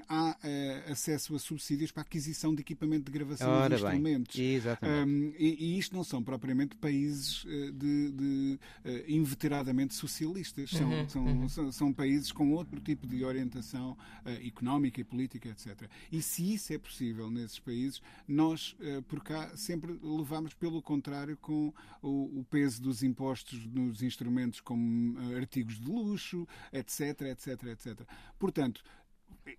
[0.08, 4.36] há uh, acesso a subsídios para a aquisição de equipamento de gravação Ora de instrumentos.
[4.36, 5.08] Bem, exatamente.
[5.08, 10.70] Um, e, e, isto não são propriamente países eh, de, de uh, inveteradamente socialistas.
[10.70, 11.48] São, uhum, são, uhum.
[11.48, 15.88] São, são, países com outro tipo de orientação uh, económica e política, etc.
[16.10, 21.36] E se isso é possível nesses países, nós, uh, por cá, sempre levamos pelo contrário
[21.36, 28.00] com o, o peso dos impostos nos instrumentos como artigos de luxo, etc, etc, etc.
[28.38, 28.82] Portanto,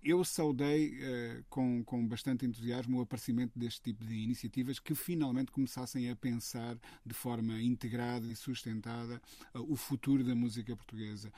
[0.02, 5.50] eu saudei uh, com, com bastante entusiasmo o aparecimento deste tipo de iniciativas que finalmente
[5.50, 9.20] começassem a pensar de forma integrada e sustentada
[9.54, 11.32] uh, o futuro da música portuguesa.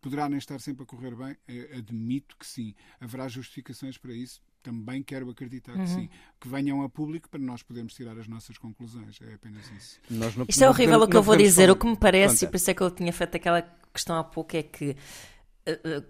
[0.00, 2.74] Poderá nem estar sempre a correr bem, uh, admito que sim.
[3.00, 5.84] Haverá justificações para isso, também quero acreditar uhum.
[5.84, 6.08] que sim.
[6.38, 9.18] Que venham a público para nós podermos tirar as nossas conclusões.
[9.22, 10.00] É apenas isso.
[10.48, 11.62] Isto é horrível o que eu vou dizer.
[11.62, 11.72] Falar.
[11.72, 13.62] O que me parece, e por isso é que eu tinha feito aquela
[13.92, 14.96] questão há pouco, é que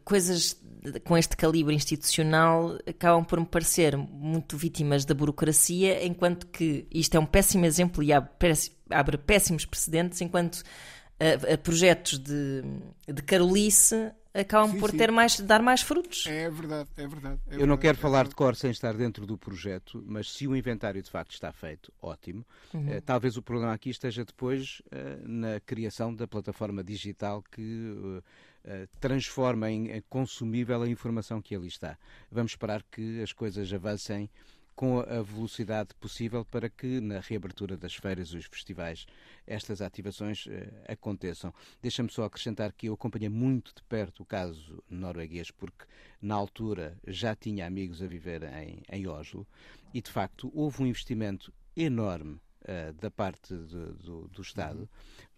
[0.04, 0.60] coisas
[1.04, 7.14] com este calibre institucional acabam por me parecer muito vítimas da burocracia, enquanto que isto
[7.16, 12.62] é um péssimo exemplo e abre, péssimos precedentes, enquanto uh, projetos de,
[13.06, 14.96] de Carolice acabam sim, por sim.
[14.96, 16.24] ter mais, dar mais frutos.
[16.26, 17.40] É verdade, é verdade.
[17.46, 20.32] É Eu verdade, não quero é falar de cor sem estar dentro do projeto, mas
[20.32, 22.46] se o inventário de facto está feito, ótimo.
[22.72, 22.96] Uhum.
[22.96, 28.22] Uh, talvez o problema aqui esteja depois uh, na criação da plataforma digital que eh,
[29.00, 31.98] transforma em consumível a informação que ali está.
[32.30, 34.28] Vamos esperar que as coisas avancem
[34.80, 39.04] com a velocidade possível para que na reabertura das feiras e os festivais
[39.46, 40.50] estas ativações uh,
[40.88, 41.52] aconteçam.
[41.82, 45.84] Deixa-me só acrescentar que eu acompanhei muito de perto o caso norueguês porque
[46.22, 49.46] na altura já tinha amigos a viver em, em Oslo
[49.92, 54.88] e de facto houve um investimento enorme uh, da parte do, do, Estado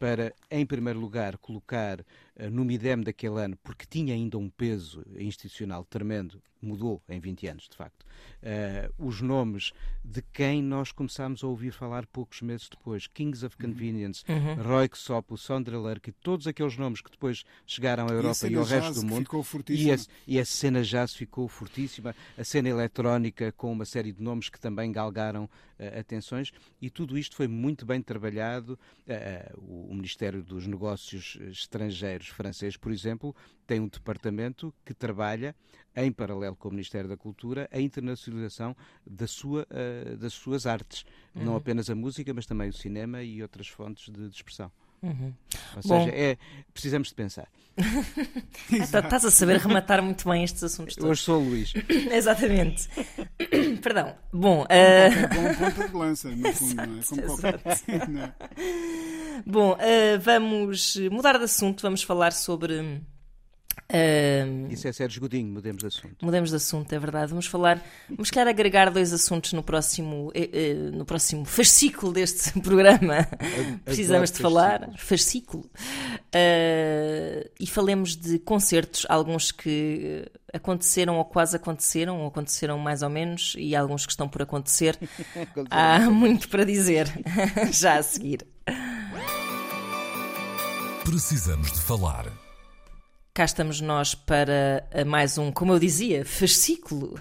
[0.03, 5.05] para, em primeiro lugar, colocar uh, no MIDEM daquele ano, porque tinha ainda um peso
[5.17, 9.73] institucional tremendo, mudou em 20 anos, de facto, uh, os nomes
[10.05, 13.07] de quem nós começámos a ouvir falar poucos meses depois.
[13.07, 14.57] Kings of Convenience, uhum.
[14.57, 14.63] uhum.
[14.63, 18.65] Roy Xopo, Sondra Lerck, todos aqueles nomes que depois chegaram à Europa e, e ao
[18.65, 19.45] resto do mundo.
[19.69, 24.21] E a, e a cena jazz ficou fortíssima, a cena eletrónica com uma série de
[24.21, 28.79] nomes que também galgaram uh, atenções e tudo isto foi muito bem trabalhado.
[29.07, 33.35] Uh, o Ministério dos Negócios Estrangeiros francês, por exemplo,
[33.67, 35.55] tem um departamento que trabalha
[35.95, 38.77] em paralelo com o Ministério da Cultura, a internacionalização
[39.07, 41.05] da sua, uh, das suas artes.
[41.35, 41.45] Uhum.
[41.45, 44.71] Não apenas a música, mas também o cinema e outras fontes de, de expressão.
[45.03, 45.33] Uhum.
[45.77, 46.39] Ou seja, é,
[46.73, 47.49] precisamos de pensar.
[48.71, 51.11] Estás a saber rematar muito bem estes assuntos todos.
[51.11, 51.73] Hoje sou o Luís.
[52.13, 52.89] Exatamente.
[53.83, 54.15] Perdão.
[54.33, 55.35] Bom, uh...
[55.35, 57.03] bom ponto de lança, no fundo, não é?
[57.09, 57.61] Como qualquer...
[59.47, 63.01] Bom, uh, vamos mudar de assunto, vamos falar sobre
[63.93, 66.17] Uh, Isso é Sérgio Godinho, mudemos de assunto.
[66.25, 67.29] Mudemos de assunto, é verdade.
[67.29, 73.29] Vamos falar, vamos querer agregar dois assuntos no próximo, eh, no próximo fascículo deste programa.
[73.85, 74.91] Precisamos de falar.
[74.97, 75.65] Fascículo.
[76.35, 80.25] Uh, e falemos de concertos, alguns que
[80.55, 84.99] aconteceram ou quase aconteceram, ou aconteceram mais ou menos, e alguns que estão por acontecer.
[85.69, 87.09] Há muito para dizer
[87.71, 88.47] já a seguir.
[91.05, 92.42] Precisamos de falar.
[93.35, 97.19] Cá estamos nós para mais um, como eu dizia, fascículo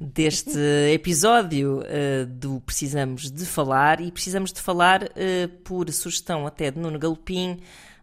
[0.00, 0.58] deste
[0.92, 6.80] episódio uh, do Precisamos de Falar e precisamos de falar uh, por sugestão até de
[6.80, 7.60] Nuno Galopim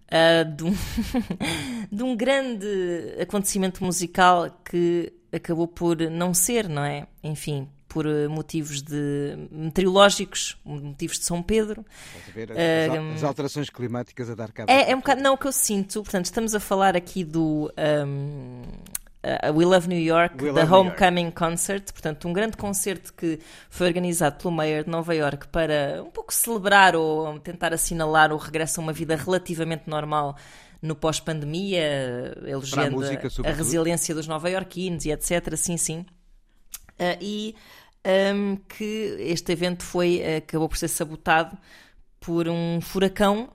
[0.08, 0.74] uh, de, um
[1.92, 2.66] de um grande
[3.20, 7.06] acontecimento musical que acabou por não ser, não é?
[7.22, 11.86] Enfim, por eh, motivos de meteorológicos, motivos de São Pedro.
[12.34, 14.70] Ver, as, as, alterações climáticas a dar cabo.
[14.70, 17.72] É, é um bocado, não, o que eu sinto, portanto, estamos a falar aqui do.
[18.06, 18.64] Um,
[19.24, 23.88] uh, We Love New York, We The Homecoming Concert, portanto, um grande concerto que foi
[23.88, 28.82] organizado pelo Mayor de Nova York para um pouco celebrar ou tentar assinalar o regresso
[28.82, 30.36] a uma vida relativamente normal
[30.82, 35.56] no pós-pandemia, elogiando música, a, resiliência dos nova-iorquinos e etc.
[35.56, 36.06] Sim, sim.
[37.00, 37.56] Uh, e
[38.06, 41.58] um, que este evento foi, uh, acabou por ser sabotado
[42.20, 43.50] por um furacão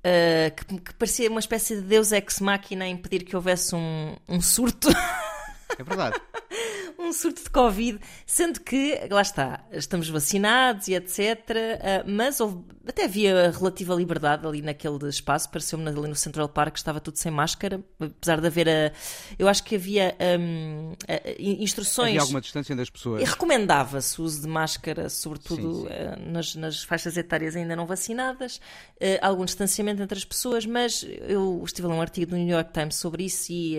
[0.00, 4.40] uh, que, que parecia uma espécie de deus ex-máquina a impedir que houvesse um, um
[4.40, 4.88] surto.
[5.78, 6.20] É verdade.
[6.98, 11.18] um surto de Covid, sendo que, lá está, estamos vacinados e etc.
[11.18, 16.76] uh, mas houve, até havia relativa liberdade ali naquele espaço, pareceu-me ali no Central Park,
[16.76, 18.92] estava tudo sem máscara, apesar de haver a.
[19.38, 22.08] Eu acho que havia um, a- instruções.
[22.10, 23.22] Havia alguma distância das pessoas.
[23.22, 25.88] E recomendava-se o uso de máscara, sobretudo Sim, sim.
[25.90, 28.60] eh, nas, nas faixas etárias ainda não vacinadas,
[28.98, 32.48] eh, algum distanciamento entre as pessoas, mas eu estive a ler um artigo do New
[32.48, 33.78] York Times sobre isso e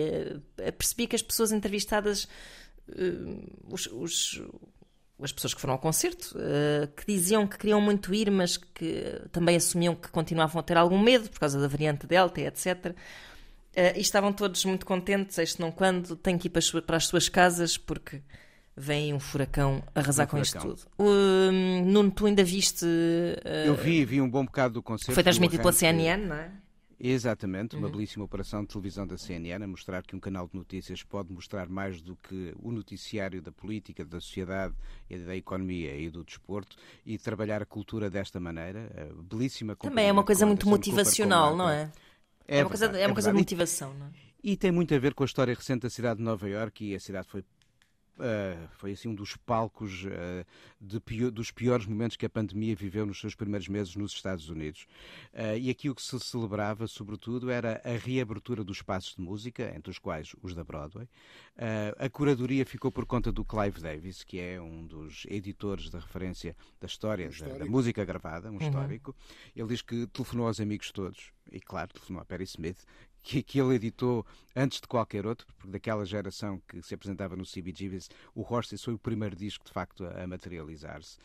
[0.78, 1.81] percebi que as pessoas entrevistadas,
[2.88, 4.42] eh, os- os-
[5.22, 9.20] as pessoas que foram ao concerto, eh, que diziam que queriam muito ir, mas que
[9.30, 12.94] também assumiam que continuavam a ter algum medo por causa da variante Delta etc.
[13.74, 16.96] Eh, e estavam todos muito contentes, este não quando, têm que ir para as, para
[16.96, 18.20] as suas casas porque
[18.76, 20.74] vem um furacão arrasar Um com isto furacão.
[20.76, 20.88] tudo.
[20.98, 22.84] Hum, Nuno, tu ainda viste.
[23.44, 25.14] eh, Eu vi, vi um bom bocado do concerto.
[25.14, 26.50] foi transmitido do pela CNN, não é?
[27.04, 31.02] Exatamente, uma belíssima operação de televisão da CNN a mostrar que um canal de notícias
[31.02, 34.72] pode mostrar mais do que o noticiário da política, da sociedade,
[35.10, 38.88] e da economia e do desporto e trabalhar a cultura desta maneira.
[38.94, 41.90] eh, Belíssima Também é uma coisa muito motivacional, não Margaret.
[42.46, 42.58] é?
[42.58, 44.10] É, uma coisa, verdade, é uma coisa de motivação, não é?
[44.44, 46.94] E tem muito a ver com a história recente da cidade de Nova Iorque e
[46.94, 47.44] a cidade foi
[48.18, 50.44] ah, foi assim um dos palcos ah,
[50.80, 54.48] de pio- dos piores momentos que a pandemia viveu nos seus primeiros meses nos Estados
[54.48, 54.86] Unidos.
[55.32, 59.72] Ah, e aqui o que se celebrava, sobretudo, era a reabertura dos espaços de música,
[59.76, 61.08] entre os quais os da Broadway.
[61.98, 66.56] A curadoria ficou por conta do Clive Davis, que é um dos editores da referência
[66.80, 67.70] da história, da, da histórico.
[67.70, 69.14] música gravada, um histórico.
[69.54, 72.78] Ele diz que telefonou aos amigos todos, e claro, telefonou a Perry Smith,
[73.22, 77.44] que, que ele editou antes de qualquer outro, porque daquela geração que se apresentava no
[77.44, 81.16] CBGBs, o Horses foi o primeiro disco de facto a, a materializar-se.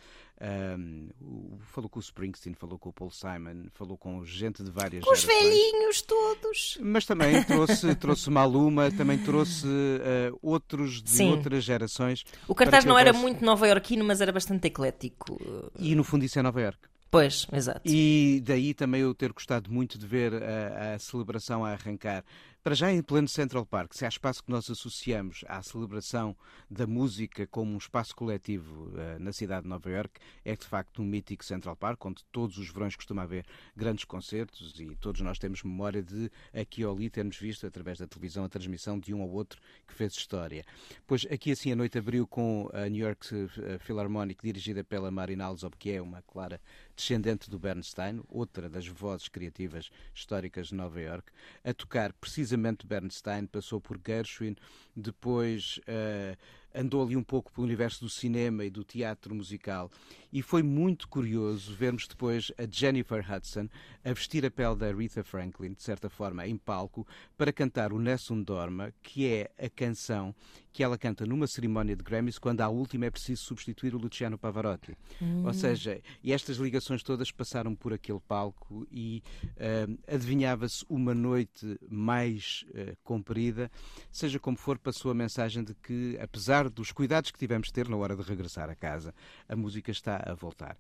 [1.22, 5.06] O- falou com o Springsteen, falou com o Paul Simon, falou com gente de várias
[5.06, 5.44] Os gerações.
[5.44, 6.78] velhinhos todos!
[6.82, 9.68] Mas também trouxe, trouxe Maluma, também trouxe
[10.02, 11.32] eh, outros de Sim.
[11.32, 12.24] outras gerações.
[12.48, 15.38] O cartaz não era muito nova-iorquino, mas era bastante eclético.
[15.80, 16.88] E no fundo isso é Nova Iorque.
[17.10, 17.82] Pois, exato.
[17.86, 22.24] E daí também eu ter gostado muito de ver a, a celebração a arrancar.
[22.68, 26.36] Para já em pleno Central Park, se há espaço que nós associamos à celebração
[26.70, 31.02] da música como um espaço coletivo eh, na cidade de Nova Iorque, é de facto
[31.02, 35.40] um mítico Central Park, onde todos os verões costuma haver grandes concertos e todos nós
[35.40, 39.22] temos memória de aqui ou ali termos visto através da televisão a transmissão de um
[39.22, 40.66] ou outro que fez história.
[41.06, 45.46] Pois aqui assim a noite abriu com a New York eh, Philharmonic dirigida pela Marina
[45.46, 46.60] Alsop, que é uma clara
[46.98, 51.32] descendente do Bernstein, outra das vozes criativas históricas de Nova York,
[51.64, 54.56] a tocar precisamente Bernstein, passou por Gershwin,
[54.96, 56.36] depois eh,
[56.74, 59.92] andou ali um pouco pelo universo do cinema e do teatro musical
[60.38, 63.68] e foi muito curioso vermos depois a Jennifer Hudson
[64.06, 67.98] a vestir a pele da Aretha Franklin, de certa forma, em palco, para cantar o
[67.98, 70.36] Nessun Dorma, que é a canção
[70.78, 74.38] que ela canta numa cerimónia de Grammys quando à última é preciso substituir o Luciano
[74.38, 74.96] Pavarotti.
[75.44, 79.24] Ou seja, e estas ligações todas passaram por aquele palco e
[79.56, 83.72] eh, adivinhava-se uma noite mais eh, comprida,
[84.12, 87.90] seja como for, passou a mensagem de que, apesar dos cuidados que tivemos de ter
[87.90, 89.16] na hora de regressar a casa,
[89.50, 90.78] a música está a voltar.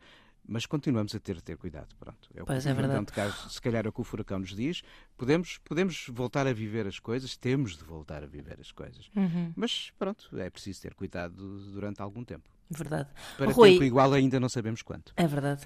[0.49, 2.29] Mas continuamos a ter de ter cuidado, pronto.
[2.33, 3.05] É o Pois que é verdade.
[3.05, 4.81] de caso, se calhar é o que o furacão nos diz.
[5.17, 9.11] Podemos, podemos voltar a viver as coisas, temos de voltar a viver as coisas.
[9.13, 9.51] Uhum.
[9.57, 11.35] Mas pronto, é preciso ter cuidado
[11.73, 12.49] durante algum tempo.
[12.69, 13.07] Verdade.
[13.37, 15.13] Para Rui, tempo igual ainda não sabemos quanto.
[15.15, 15.61] É verdade.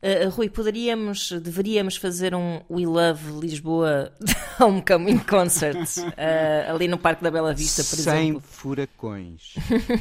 [0.00, 4.12] Uh, Rui, poderíamos, deveríamos fazer um We Love Lisboa
[4.60, 8.40] Homecoming Concert uh, ali no Parque da Bela Vista, por Sem exemplo.
[8.40, 9.54] furacões.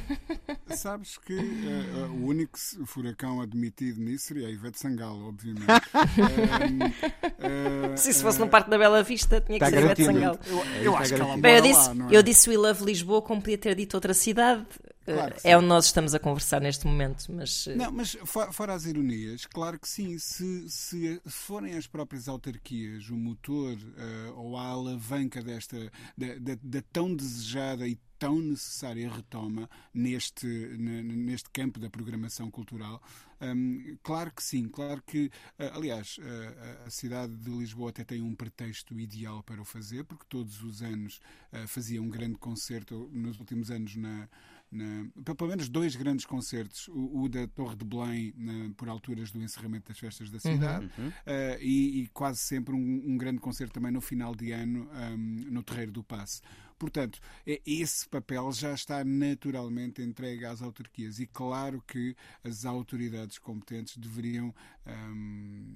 [0.75, 5.65] Sabes que eh, o único furacão admitido nisso seria a Ivete Sangalo, obviamente.
[7.95, 10.37] Se isso fosse no Parque da Bela Vista, tinha que Está ser Ivete garantido.
[10.37, 10.39] Sangalo.
[10.45, 11.37] Eu, eu está acho que ela.
[11.37, 12.17] Bem, eu disse, lá, é?
[12.17, 14.65] eu disse We Love Lisboa como podia ter dito outra cidade.
[15.05, 17.25] Claro é onde nós estamos a conversar neste momento.
[17.31, 23.09] Mas, não, mas fora as ironias, claro que sim, se, se forem as próprias autarquias
[23.09, 29.11] o motor uh, ou a alavanca desta da, da, da tão desejada e tão necessária
[29.11, 33.01] retoma neste, neste campo da programação cultural.
[33.41, 38.21] Um, claro que sim, claro que, uh, aliás, uh, a cidade de Lisboa até tem
[38.21, 41.19] um pretexto ideal para o fazer, porque todos os anos
[41.51, 44.29] uh, fazia um grande concerto, nos últimos anos, na,
[44.73, 49.31] na, pelo menos dois grandes concertos, o, o da Torre de Belém, na, por alturas
[49.31, 51.07] do encerramento das festas da cidade, uhum.
[51.07, 55.17] uh, e, e, quase sempre um, um, grande concerto também no final de ano um,
[55.51, 56.41] no Terreiro do Passe.
[56.77, 62.13] Portanto, esse papel já está naturalmente entregue às autarquias e claro que
[62.43, 64.53] as autoridades competentes deveriam
[64.85, 65.75] um,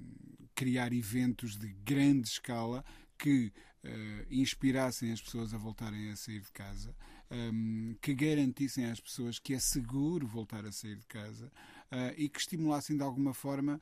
[0.54, 2.84] criar eventos de grande escala
[3.16, 3.52] que
[3.84, 6.94] uh, inspirassem as pessoas a voltarem a sair de casa,
[7.30, 11.46] um, que garantissem às pessoas que é seguro voltar a sair de casa
[11.92, 13.80] uh, e que estimulassem de alguma forma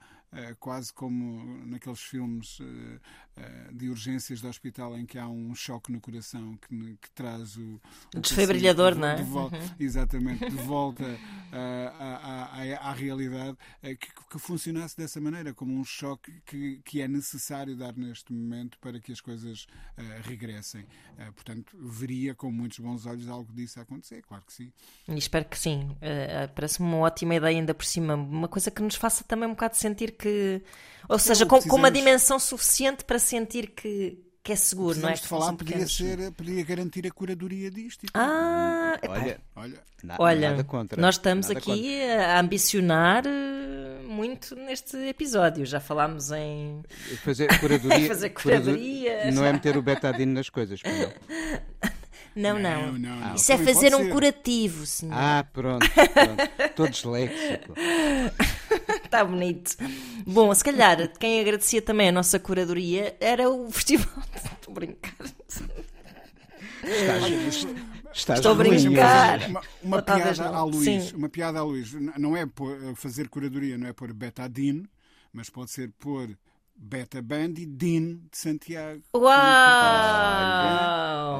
[0.58, 3.00] quase como naqueles filmes eh,
[3.36, 7.56] eh, de urgências do hospital em que há um choque no coração que, que traz
[7.56, 7.80] o,
[8.14, 9.16] o desfibrilhador, não é?
[9.16, 9.74] De volta, uhum.
[9.78, 11.04] Exatamente, de volta
[11.52, 17.08] à, à, à, realidade, que, que, funcionasse dessa maneira, como um choque que, que é
[17.08, 19.66] necessário dar neste momento para que as coisas
[20.24, 20.86] regressem.
[21.34, 24.72] portanto, veria com muitos bons olhos algo disso a acontecer, claro que sim.
[25.08, 25.96] E espero que sim.
[26.54, 29.76] Parece-me uma ótima ideia, ainda por cima, uma coisa que nos faça também um bocado
[29.76, 30.25] sentir que.
[31.08, 35.14] Ou seja, com, com, uma dimensão suficiente para sentir que, que é seguro, não é?
[35.14, 38.06] de falar, podia, ser, podia garantir a curadoria disto.
[38.14, 42.26] Ah, olha, olha, na, olha nada contra, nós estamos aqui contra.
[42.28, 45.66] a ambicionar eh, muito neste episódio.
[45.66, 46.82] Já falámos em
[47.24, 48.06] fazer curadoria.
[48.08, 49.30] fazer curadoria.
[49.32, 50.80] Não é meter o betadine nas coisas,
[52.36, 52.92] não, não.
[52.92, 54.10] não, não, Isso é fazer um ser.
[54.10, 55.14] curativo, senhor.
[55.16, 55.88] Ah, pronto.
[55.88, 56.50] pronto.
[56.58, 57.74] Estou disléxico.
[59.06, 59.76] Está bonito.
[60.26, 64.22] Bom, se calhar quem agradecia também a nossa curadoria era o festival.
[64.34, 65.14] Estou a brincar.
[66.82, 67.66] Estás,
[68.12, 69.48] estás Estou a brincar.
[69.48, 71.12] Uma, uma piada à Luís.
[71.12, 71.92] Uma piada a Luís.
[72.18, 74.88] Não é por fazer curadoria, não é por betadine,
[75.32, 76.28] mas pode ser por
[76.76, 79.02] Beta Band e Dean de Santiago.
[79.14, 79.32] Uau!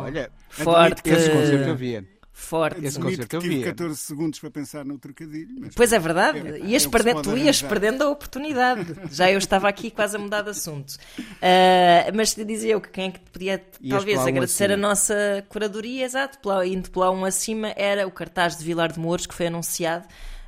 [0.03, 1.11] Olha, forte.
[1.11, 2.16] Esse concerto eu via.
[2.39, 2.85] Forte.
[2.85, 3.65] Esse concerto eu via.
[3.65, 5.71] 14 segundos para pensar no trocadilho.
[5.75, 6.47] pois é verdade.
[6.47, 8.95] É, ias é perdendo, tu ias perdendo a oportunidade.
[9.11, 10.97] Já eu estava aqui quase a mudar de assunto.
[11.19, 16.39] Uh, mas dizia eu que quem é que podia talvez agradecer a nossa curadoria, exato,
[16.63, 20.07] indo pela um acima, era o cartaz de Vilar de Mouros que foi anunciado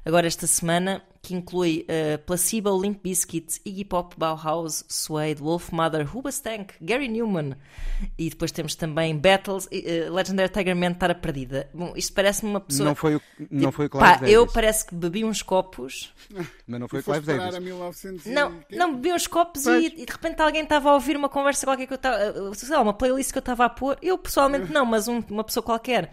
[0.08, 6.08] agora esta semana que inclui uh, Placebo, Limp Bizkit, Iggy Pop, Bauhaus, Suede, Wolf Mother,
[6.16, 7.54] Hubastank, Gary Newman
[8.16, 11.68] e depois temos também Battles, uh, Legendary Tiger Man estar a perdida.
[11.74, 12.88] Bom, isto parece-me uma pessoa.
[12.88, 16.14] Não foi o, não tipo, foi o Clive pá, Eu parece que bebi uns copos.
[16.66, 18.24] Mas não foi o Clive Davis.
[18.24, 21.66] Não, não, bebi uns copos e, e, de repente alguém estava a ouvir uma conversa
[21.66, 22.54] qualquer que eu estava.
[22.54, 23.98] Sei lá, uma playlist que eu estava a pôr.
[24.00, 26.10] Eu pessoalmente não, mas um, uma pessoa qualquer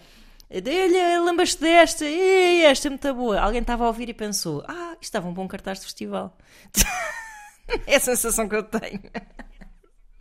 [0.64, 2.06] Olha, lembras-te desta?
[2.06, 3.40] Ei, esta é muito boa.
[3.40, 6.38] Alguém estava a ouvir e pensou: Ah, isto estava um bom cartaz de festival.
[7.86, 9.02] é a sensação que eu tenho.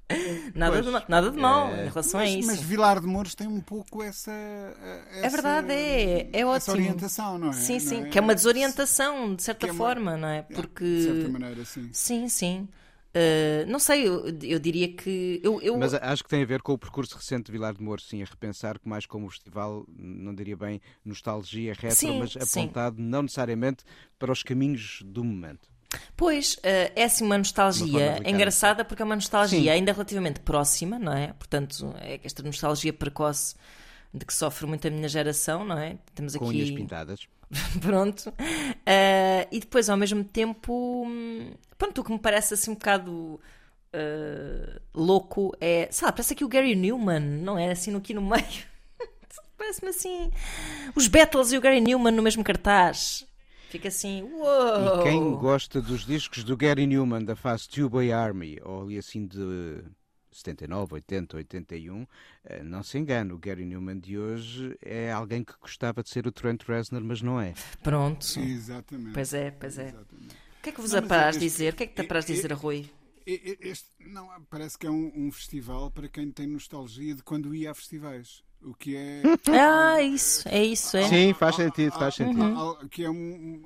[0.55, 1.87] Nada de, nada de mal é...
[1.87, 2.47] em relação mas, a isso.
[2.47, 4.31] Mas Vilar de Mouros tem um pouco essa.
[5.11, 6.29] essa é verdade, é.
[6.33, 6.57] É ótimo.
[6.57, 7.53] Essa orientação, não é?
[7.55, 8.05] Sim, sim.
[8.05, 8.09] É?
[8.11, 9.79] Que é uma desorientação, de certa é uma...
[9.79, 10.43] forma, não é?
[10.43, 10.85] Porque.
[10.85, 11.89] De certa maneira, sim.
[11.93, 12.69] Sim, sim.
[13.15, 15.41] Uh, não sei, eu, eu diria que.
[15.43, 15.79] Eu, eu...
[15.79, 18.21] Mas acho que tem a ver com o percurso recente de Vilar de Mouros, sim,
[18.21, 22.97] a repensar que mais como o festival, não diria bem nostalgia retro, sim, mas apontado
[22.97, 23.03] sim.
[23.03, 23.85] não necessariamente
[24.19, 25.69] para os caminhos do momento.
[26.17, 29.69] Pois, uh, é assim uma nostalgia uma engraçada porque é uma nostalgia sim.
[29.69, 31.33] ainda relativamente próxima, não é?
[31.35, 33.55] Portanto, é esta nostalgia precoce
[34.13, 35.99] de que sofre muito a minha geração, não é?
[36.17, 36.45] Temos aqui...
[36.45, 37.29] Com unhas pintadas.
[37.81, 38.31] Pronto.
[38.31, 43.41] Uh, e depois, ao mesmo tempo, hum, pronto, o que me parece assim um bocado
[43.95, 47.71] uh, louco é, sei lá, parece aqui o Gary Newman, não é?
[47.71, 48.45] Assim aqui no meio.
[49.57, 50.31] Parece-me assim.
[50.97, 53.25] Os Beatles e o Gary Newman no mesmo cartaz.
[53.71, 55.01] Fica assim, uou!
[55.01, 58.99] E quem gosta dos discos do Gary Newman da fase Two Boy Army, ou ali
[58.99, 59.83] assim de
[60.37, 62.07] 79, 80, 81,
[62.65, 66.33] não se engane, o Gary Newman de hoje é alguém que gostava de ser o
[66.33, 67.55] Trent Reznor, mas não é.
[67.83, 68.25] Pronto.
[68.39, 69.15] Exatamente.
[69.15, 69.89] Pois é, pois é.
[69.89, 70.35] Exatamente.
[70.35, 71.73] O que é que vos apraz dizer?
[71.73, 72.91] O que é que te apraz dizer, Rui?
[73.27, 77.71] Este, não, parece que é um, um, festival para quem tem nostalgia de quando ia
[77.71, 78.43] a festivais.
[78.63, 79.23] O que é.
[79.51, 81.09] Ah, isso, é isso, é.
[81.09, 82.43] Sim, faz sentido, faz sentido.
[82.43, 82.89] Uhum.
[82.89, 83.63] Que é um,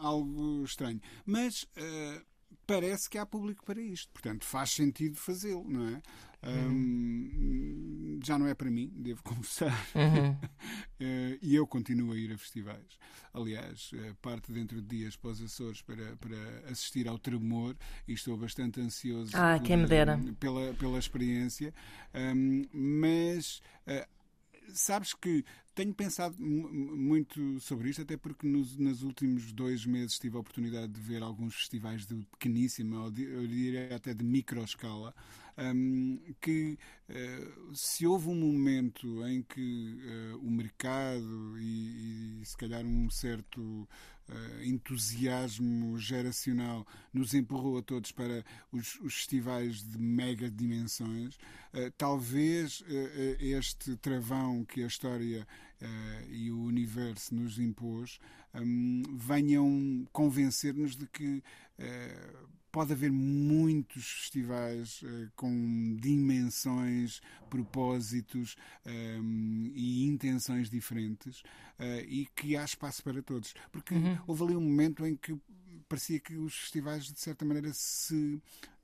[0.00, 1.00] algo estranho.
[1.24, 2.22] Mas uh,
[2.70, 4.12] parece que há público para isto.
[4.12, 6.02] Portanto, faz sentido fazê-lo, não é?
[6.42, 9.74] Um, já não é para mim, devo confessar.
[9.94, 10.30] Uhum.
[10.30, 12.98] uh, e eu continuo a ir a festivais.
[13.34, 18.12] Aliás, uh, parte dentro de dias para os Açores para, para assistir ao Tremor e
[18.12, 20.18] estou bastante ansioso ah, me dera.
[20.38, 21.74] pela, pela experiência.
[22.14, 24.19] Um, mas uh,
[24.74, 25.44] sabes que
[25.74, 30.92] tenho pensado muito sobre isto, até porque nos, nos, últimos dois meses tive a oportunidade
[30.92, 35.14] de ver alguns festivais de pequeníssima, ou de, eu diria até de micro escala,
[35.56, 39.98] um, que uh, se houve um momento em que
[40.34, 43.88] uh, o mercado e, e, se calhar um certo
[44.64, 52.80] entusiasmo geracional nos empurrou a todos para os, os festivais de mega dimensões, uh, talvez
[52.80, 52.86] uh,
[53.38, 55.46] este travão que a história
[56.28, 58.18] e o universo nos impôs
[58.54, 61.42] um, venham convencer-nos de que
[62.70, 68.56] pode haver muitos festivais uh, com dimensões, propósitos
[68.86, 71.40] um, ehm, e intenções diferentes
[71.78, 73.54] uh, e que há espaço para todos.
[73.72, 74.18] Porque uhum.
[74.26, 75.38] houve ali um momento em que
[75.88, 78.40] parecia que os festivais, de certa maneira, se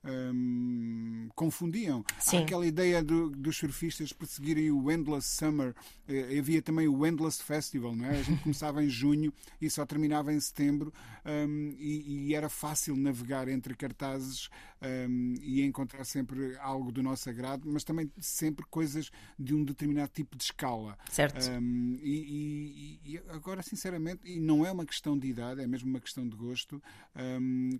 [0.07, 2.03] um, confundiam.
[2.39, 5.75] Aquela ideia do, dos surfistas perseguirem o Endless Summer.
[6.07, 8.19] Eh, havia também o Endless Festival, não é?
[8.19, 10.93] A gente começava em junho e só terminava em setembro
[11.25, 14.49] um, e, e, era fácil navegar entre cartazes
[14.81, 20.11] um, e encontrar sempre algo do nosso agrado, mas também sempre coisas de um determinado
[20.13, 20.97] tipo de escala.
[21.09, 21.49] Certo.
[21.51, 25.89] Um, e, e, e, agora, sinceramente, e não é uma questão de idade, é mesmo
[25.89, 26.81] uma questão de gosto,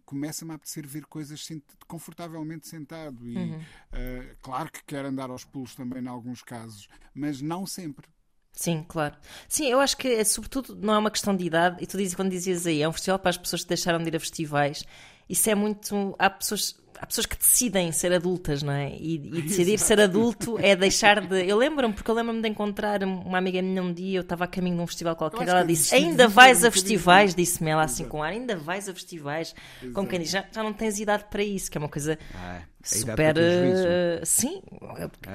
[0.06, 1.48] começa-me a apetecer ver coisas
[1.88, 3.28] confortavelmente sentado.
[3.28, 3.58] E uhum.
[3.58, 8.08] uh, claro que quer andar aos pulos também em alguns casos, mas não sempre.
[8.52, 9.16] Sim, claro.
[9.48, 11.78] Sim, eu acho que, é, sobretudo, não é uma questão de idade.
[11.80, 14.08] E tu dizes, quando dizias aí, é um festival para as pessoas que deixaram de
[14.08, 14.84] ir a festivais.
[15.30, 16.16] Isso é muito.
[16.18, 18.92] Há pessoas há pessoas que decidem ser adultas, não é?
[18.98, 21.48] E, e decidir ser adulto é deixar de.
[21.48, 24.48] Eu lembro-me, porque eu lembro-me de encontrar uma amiga minha um dia, eu estava a
[24.48, 27.34] caminho de um festival qualquer, ela disse: Ainda vais a festivais?
[27.34, 29.54] Disse-me ela assim com ar: Ainda vais a festivais?
[29.82, 29.94] Exato.
[29.94, 32.18] Como quem diz: já, já não tens idade para isso, que é uma coisa.
[32.34, 33.36] Ah, super.
[33.38, 34.62] Uh, sim,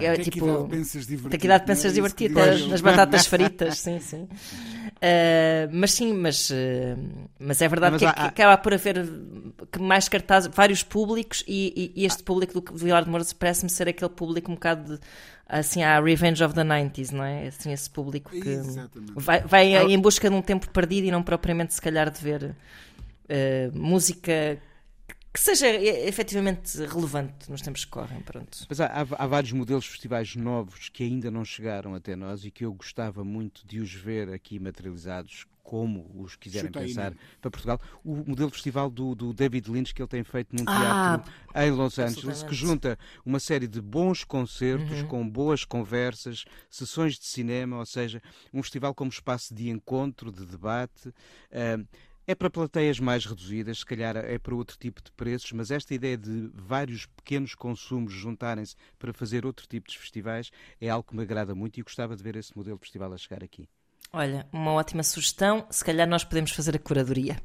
[0.01, 0.69] é, é, tipo.
[1.29, 4.23] Tem que idade pensas divertir, nas batatas fritas, sim, sim.
[4.23, 6.55] Uh, mas sim, mas, uh,
[7.39, 9.05] mas é verdade mas que, há, que, acaba por haver
[9.81, 13.86] mais cartazes, vários públicos, e, e, e este público do Vilar de Mouros parece-me ser
[13.86, 15.03] aquele público um bocado de,
[15.46, 17.48] assim, a Revenge of the 90s, não é?
[17.48, 19.12] Assim, esse público que Exatamente.
[19.16, 22.42] vai, vai em busca de um tempo perdido e não propriamente, se calhar, de ver
[22.44, 24.59] uh, música
[25.32, 28.20] que seja efetivamente relevante nos tempos que correm.
[28.20, 28.66] Pronto.
[28.68, 32.50] Mas há, há, vários modelos de festivais novos que ainda não chegaram até nós e
[32.50, 37.51] que eu gostava muito de os ver aqui materializados como os quiserem Chutei, pensar para
[37.51, 37.81] Portugal.
[38.05, 41.33] O modelo de festival do, do, David Lynch que ele tem feito num ah, teatro
[41.55, 45.09] ah, em Los Angeles, que junta uma série de bons concertos uhum.
[45.09, 48.20] com boas conversas, sessões de cinema, ou seja,
[48.53, 51.09] um festival como espaço de encontro, de debate.
[51.09, 51.89] Uh,
[52.27, 55.95] é para plateias mais reduzidas, se calhar é para outro tipo de preços, mas esta
[55.95, 61.16] ideia de vários pequenos consumos juntarem-se para fazer outro tipo de festivais é algo que
[61.16, 63.66] me agrada muito e gostava de ver esse modelo de festival a chegar aqui.
[64.15, 65.65] Olha, uma ótima sugestão.
[65.71, 67.41] Se calhar nós podemos fazer a curadoria.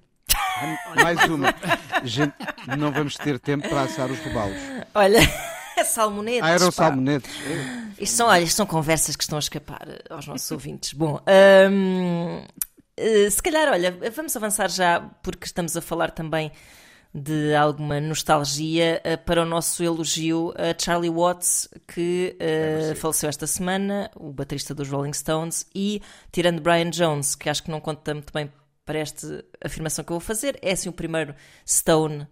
[1.01, 1.55] Mais uma.
[2.03, 2.35] Gente,
[2.77, 4.57] não vamos ter tempo para assar os robalos.
[4.93, 5.19] Olha,
[5.85, 6.43] salmonetes.
[6.43, 7.31] Ah, eram salmonetes.
[7.97, 10.91] Isto são, olha, isto são conversas que estão a escapar aos nossos ouvintes.
[10.91, 11.21] Bom,
[11.71, 12.43] hum,
[12.97, 16.51] eh, se calhar, olha, vamos avançar já, porque estamos a falar também
[17.13, 23.47] de alguma nostalgia uh, para o nosso elogio a Charlie Watts, que uh, faleceu esta
[23.47, 26.01] semana, o baterista dos Rolling Stones, e
[26.31, 28.51] tirando Brian Jones, que acho que não conta muito bem
[28.85, 31.35] para esta afirmação que eu vou fazer, é assim o primeiro
[31.67, 32.27] Stone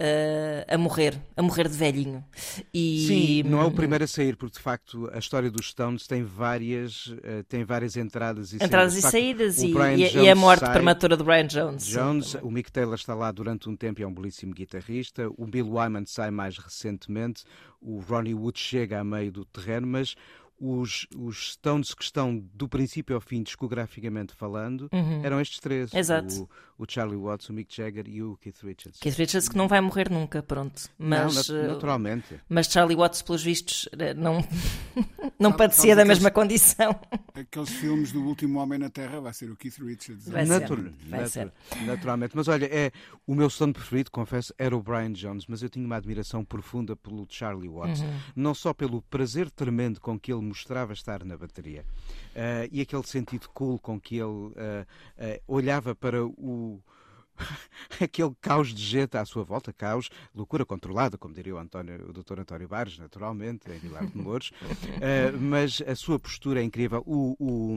[0.00, 2.24] Uh, a morrer, a morrer de velhinho.
[2.72, 3.04] E...
[3.08, 6.22] Sim, não é o primeiro a sair, porque de facto a história dos Stones tem
[6.22, 9.58] várias, uh, tem várias entradas e entradas saídas.
[9.58, 11.84] e saídas e, e, a morte sai, prematura de Brian Jones.
[11.84, 15.28] Jones, o Mick Taylor está lá durante um tempo e é um belíssimo guitarrista.
[15.36, 17.42] O Bill Wyman sai mais recentemente.
[17.80, 20.14] O Ronnie Wood chega a meio do terreno, mas
[20.60, 25.24] os, os Stones que estão do princípio ao fim, discograficamente falando, uhum.
[25.24, 26.48] eram estes três: Exato.
[26.78, 29.00] O, Charlie Watts, o Mick Jagger e o Keith Richards.
[29.00, 30.88] Keith Richards que não vai morrer nunca, pronto.
[30.96, 32.40] Mas, não, eh, naturalmente.
[32.48, 34.46] Mas Charlie Watts, pelos vistos, eh, não,
[35.38, 36.98] não padecia da mesma condição.
[37.34, 40.28] Aqueles filmes do último Homem na Terra vai ser o Keith Richards.
[40.28, 41.08] Vai, Natur ser.
[41.08, 41.52] vai ser.
[41.84, 42.36] Naturalmente.
[42.36, 42.92] Mas olha, é,
[43.26, 46.94] o meu som preferido, confesso, era o Brian Jones, mas eu tinha uma admiração profunda
[46.94, 48.00] pelo Charlie Watts.
[48.00, 48.18] Uhum.
[48.36, 51.84] Não só pelo prazer tremendo com que ele mostrava estar na bateria.
[52.38, 56.80] Uh, e aquele sentido cool com que ele uh, uh, olhava para o
[58.00, 62.12] aquele caos de gente à sua volta, caos, loucura controlada, como diria o, António, o
[62.12, 62.38] Dr.
[62.38, 64.52] António Bares, naturalmente, em Vilar de Mouros,
[65.40, 67.02] mas a sua postura é incrível.
[67.04, 67.76] O, o,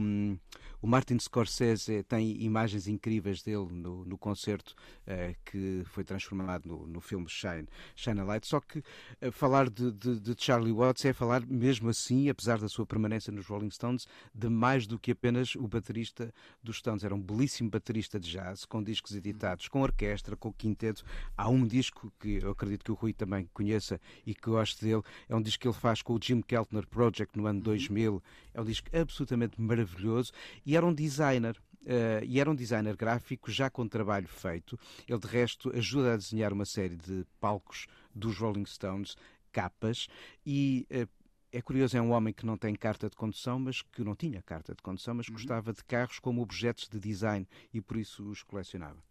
[0.82, 4.74] o Martin Scorsese tem imagens incríveis dele no, no concerto
[5.06, 8.46] uh, que foi transformado no, no filme Shine, Shine a Light.
[8.48, 12.68] Só que uh, falar de, de, de, Charlie Watts é falar, mesmo assim, apesar da
[12.68, 17.04] sua permanência nos Rolling Stones, de mais do que apenas o baterista dos Stones.
[17.04, 21.04] Era um belíssimo baterista de jazz, com discos editados, com orquestra, com quinteto.
[21.36, 25.02] Há um disco que eu acredito que o Rui também conheça e que goste dele.
[25.28, 28.20] É um disco que ele faz com o Jim Keltner Project no ano 2000.
[28.52, 30.32] É um disco absolutamente maravilhoso.
[30.66, 31.56] E e era um designer.
[31.82, 34.78] Uh, e era um designer gráfico já com trabalho feito.
[35.06, 39.16] Ele, de resto, ajuda a desenhar uma série de palcos dos Rolling Stones,
[39.50, 40.06] capas,
[40.46, 41.08] e uh,
[41.50, 44.40] é curioso, é um homem que não tem carta de condução, mas que não tinha
[44.40, 45.34] carta de condução, mas uhum.
[45.34, 49.02] gostava de carros como objetos de design e por isso os colecionava.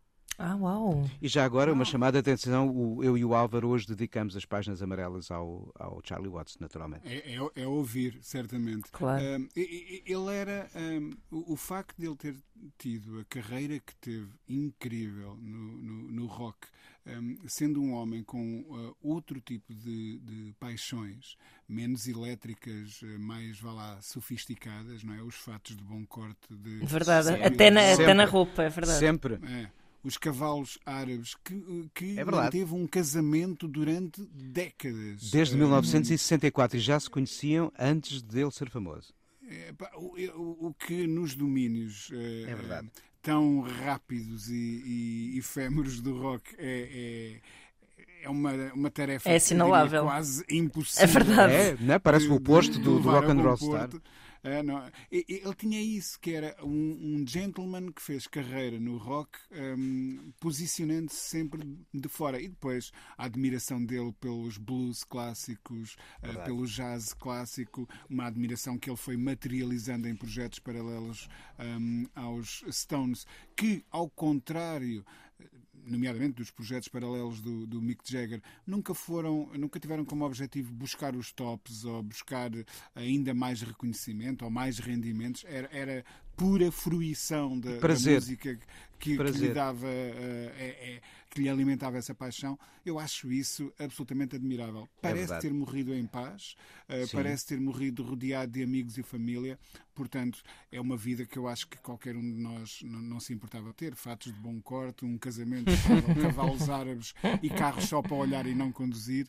[0.44, 1.08] Ah, uau!
[1.22, 4.44] E já agora, uma chamada de atenção: o, eu e o Álvaro hoje dedicamos as
[4.44, 7.08] páginas amarelas ao, ao Charlie Watts, naturalmente.
[7.08, 8.90] É, é, é ouvir, certamente.
[8.92, 9.24] Claro.
[9.24, 10.68] Um, ele era.
[10.76, 12.36] Um, o, o, facto de ele ter
[12.80, 16.68] tido a carreira que teve incrível no, no, no rock,
[17.06, 21.38] um, sendo um homem com uh, outro tipo de, de, paixões,
[21.70, 25.22] menos elétricas, uh, mais, vá lá, sofisticadas, não é?
[25.22, 26.48] Os fatos de bom corte.
[26.50, 29.00] De, verdade, até, na, até na roupa, é verdade.
[29.00, 29.36] Sempre.
[29.36, 35.30] É os cavalos árabes, que, que é teve um casamento durante décadas.
[35.30, 39.14] Desde 1964 e já se conheciam antes dele ser famoso.
[39.48, 42.84] É, pá, o, que nos domínios eh, é
[43.22, 47.42] tão rápidos e, e, efêmeros do rock é,
[48.00, 50.04] é, é uma, uma tarefa é assinalável.
[50.04, 51.04] quase impossível.
[51.04, 51.54] É verdade.
[51.54, 52.00] É, né?
[52.00, 53.90] Parece de, o oposto do, do rock and roll star.
[54.44, 59.38] É, não, ele tinha isso, que era um, um gentleman que fez carreira no rock,
[59.52, 61.62] um, posicionando-se sempre
[61.94, 62.42] de fora.
[62.42, 68.90] E depois a admiração dele pelos blues clássicos, uh, pelo jazz clássico, uma admiração que
[68.90, 71.30] ele foi materializando em projetos paralelos
[71.60, 75.06] um, aos Stones, que, ao contrário
[75.86, 81.16] nomeadamente dos projetos paralelos do, do Mick Jagger, nunca foram, nunca tiveram como objetivo buscar
[81.16, 82.52] os tops ou buscar
[82.96, 85.44] ainda mais reconhecimento ou mais rendimentos.
[85.46, 88.60] Era, era pura fruição da, da música
[89.02, 92.58] que, que, lhe dava, é, é, que lhe alimentava essa paixão.
[92.86, 94.84] Eu acho isso absolutamente admirável.
[94.84, 96.56] É parece ter morrido em paz,
[97.12, 99.58] parece ter morrido rodeado de amigos e família.
[99.94, 100.42] Portanto,
[100.72, 103.74] é uma vida que eu acho que qualquer um de nós não, não se importava
[103.74, 103.96] ter.
[103.96, 105.66] Fatos de bom corte, um casamento
[106.22, 109.28] cavalos árabes e carros só para olhar e não conduzir.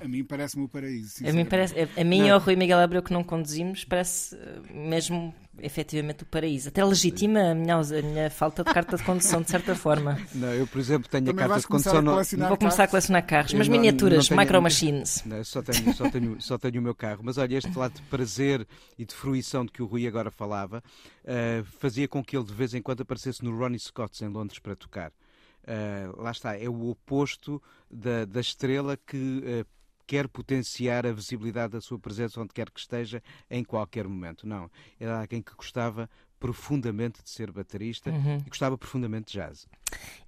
[0.00, 1.26] A mim parece-me o paraíso.
[1.26, 4.36] A mim, parece, a, a mim e ao Rui Miguel Abreu que não conduzimos parece
[4.72, 6.68] mesmo efetivamente o paraíso.
[6.68, 10.18] Até legitima a minha, a minha falta de carta de condução, de certa forma.
[10.34, 12.02] Não, eu, por exemplo, tenho Também a carta de condução.
[12.02, 12.48] No...
[12.48, 15.22] Vou começar a colecionar carros, mas miniaturas, tenho, micro machines.
[15.24, 17.20] Não, só, tenho, só, tenho, só tenho o meu carro.
[17.22, 18.66] Mas olha, este lado de prazer
[18.98, 20.82] e de fruição de que o Rui agora falava
[21.24, 24.58] uh, fazia com que ele de vez em quando aparecesse no Ronnie Scott's em Londres
[24.58, 25.10] para tocar.
[25.10, 29.66] Uh, lá está, é o oposto da, da estrela que uh,
[30.06, 34.46] quer potenciar a visibilidade da sua presença onde quer que esteja, em qualquer momento.
[34.46, 34.70] Não.
[34.98, 36.08] Era alguém que gostava
[36.38, 38.38] profundamente de ser baterista uhum.
[38.46, 39.66] e gostava profundamente de jazz.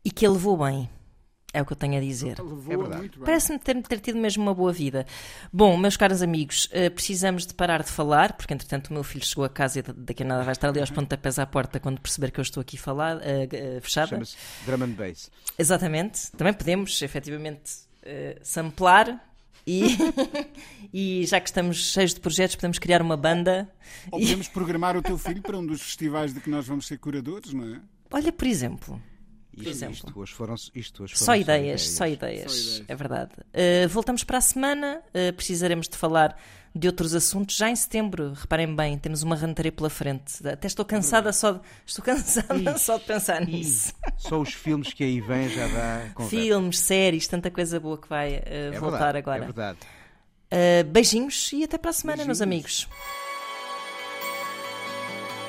[0.04, 0.88] E que ele levou bem.
[1.52, 2.36] É o que eu tenho a dizer.
[2.38, 3.24] É.
[3.24, 5.04] Parece-me ter, ter, tido mesmo uma boa vida.
[5.52, 9.24] Bom, meus caros amigos, uh, precisamos de parar de falar, porque entretanto o meu filho
[9.24, 12.00] chegou a casa e daqui a nada vai estar ali aos pontapés à porta quando
[12.00, 14.10] perceber que eu estou aqui falar, uh, uh, fechada.
[14.10, 15.28] Chama-se drum and bass.
[15.58, 16.30] Exatamente.
[16.32, 17.88] Também podemos, efetivamente,
[18.42, 19.29] samplar
[19.66, 19.96] e,
[20.92, 23.70] e já que estamos cheios de projetos, podemos criar uma banda.
[24.10, 26.98] Ou podemos programar o teu filho para um dos festivais de que nós vamos ser
[26.98, 27.80] curadores, não é?
[28.10, 29.00] Olha, por exemplo.
[29.52, 29.94] Por isto, exemplo.
[29.94, 33.32] Isto hoje foram, isto hoje foram só, ideias, só, ideias, só ideias, é verdade.
[33.38, 36.40] Uh, voltamos para a semana, uh, precisaremos de falar
[36.74, 38.32] de outros assuntos já em setembro.
[38.34, 40.46] Reparem bem, temos uma rantaria pela frente.
[40.46, 43.92] Até estou cansada só de, estou cansada só de pensar nisso.
[44.16, 46.36] Só os filmes que aí vêm já dá conversa.
[46.36, 49.42] Filmes, séries, tanta coisa boa que vai uh, é voltar verdade, agora.
[49.42, 49.78] É verdade.
[50.90, 52.38] beijinhos e até para a semana, beijinhos.
[52.38, 52.88] meus amigos.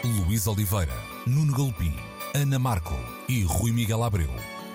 [0.03, 0.93] Luís Oliveira,
[1.27, 1.95] Nuno Galpim,
[2.33, 2.95] Ana Marco
[3.29, 4.60] e Rui Miguel Abreu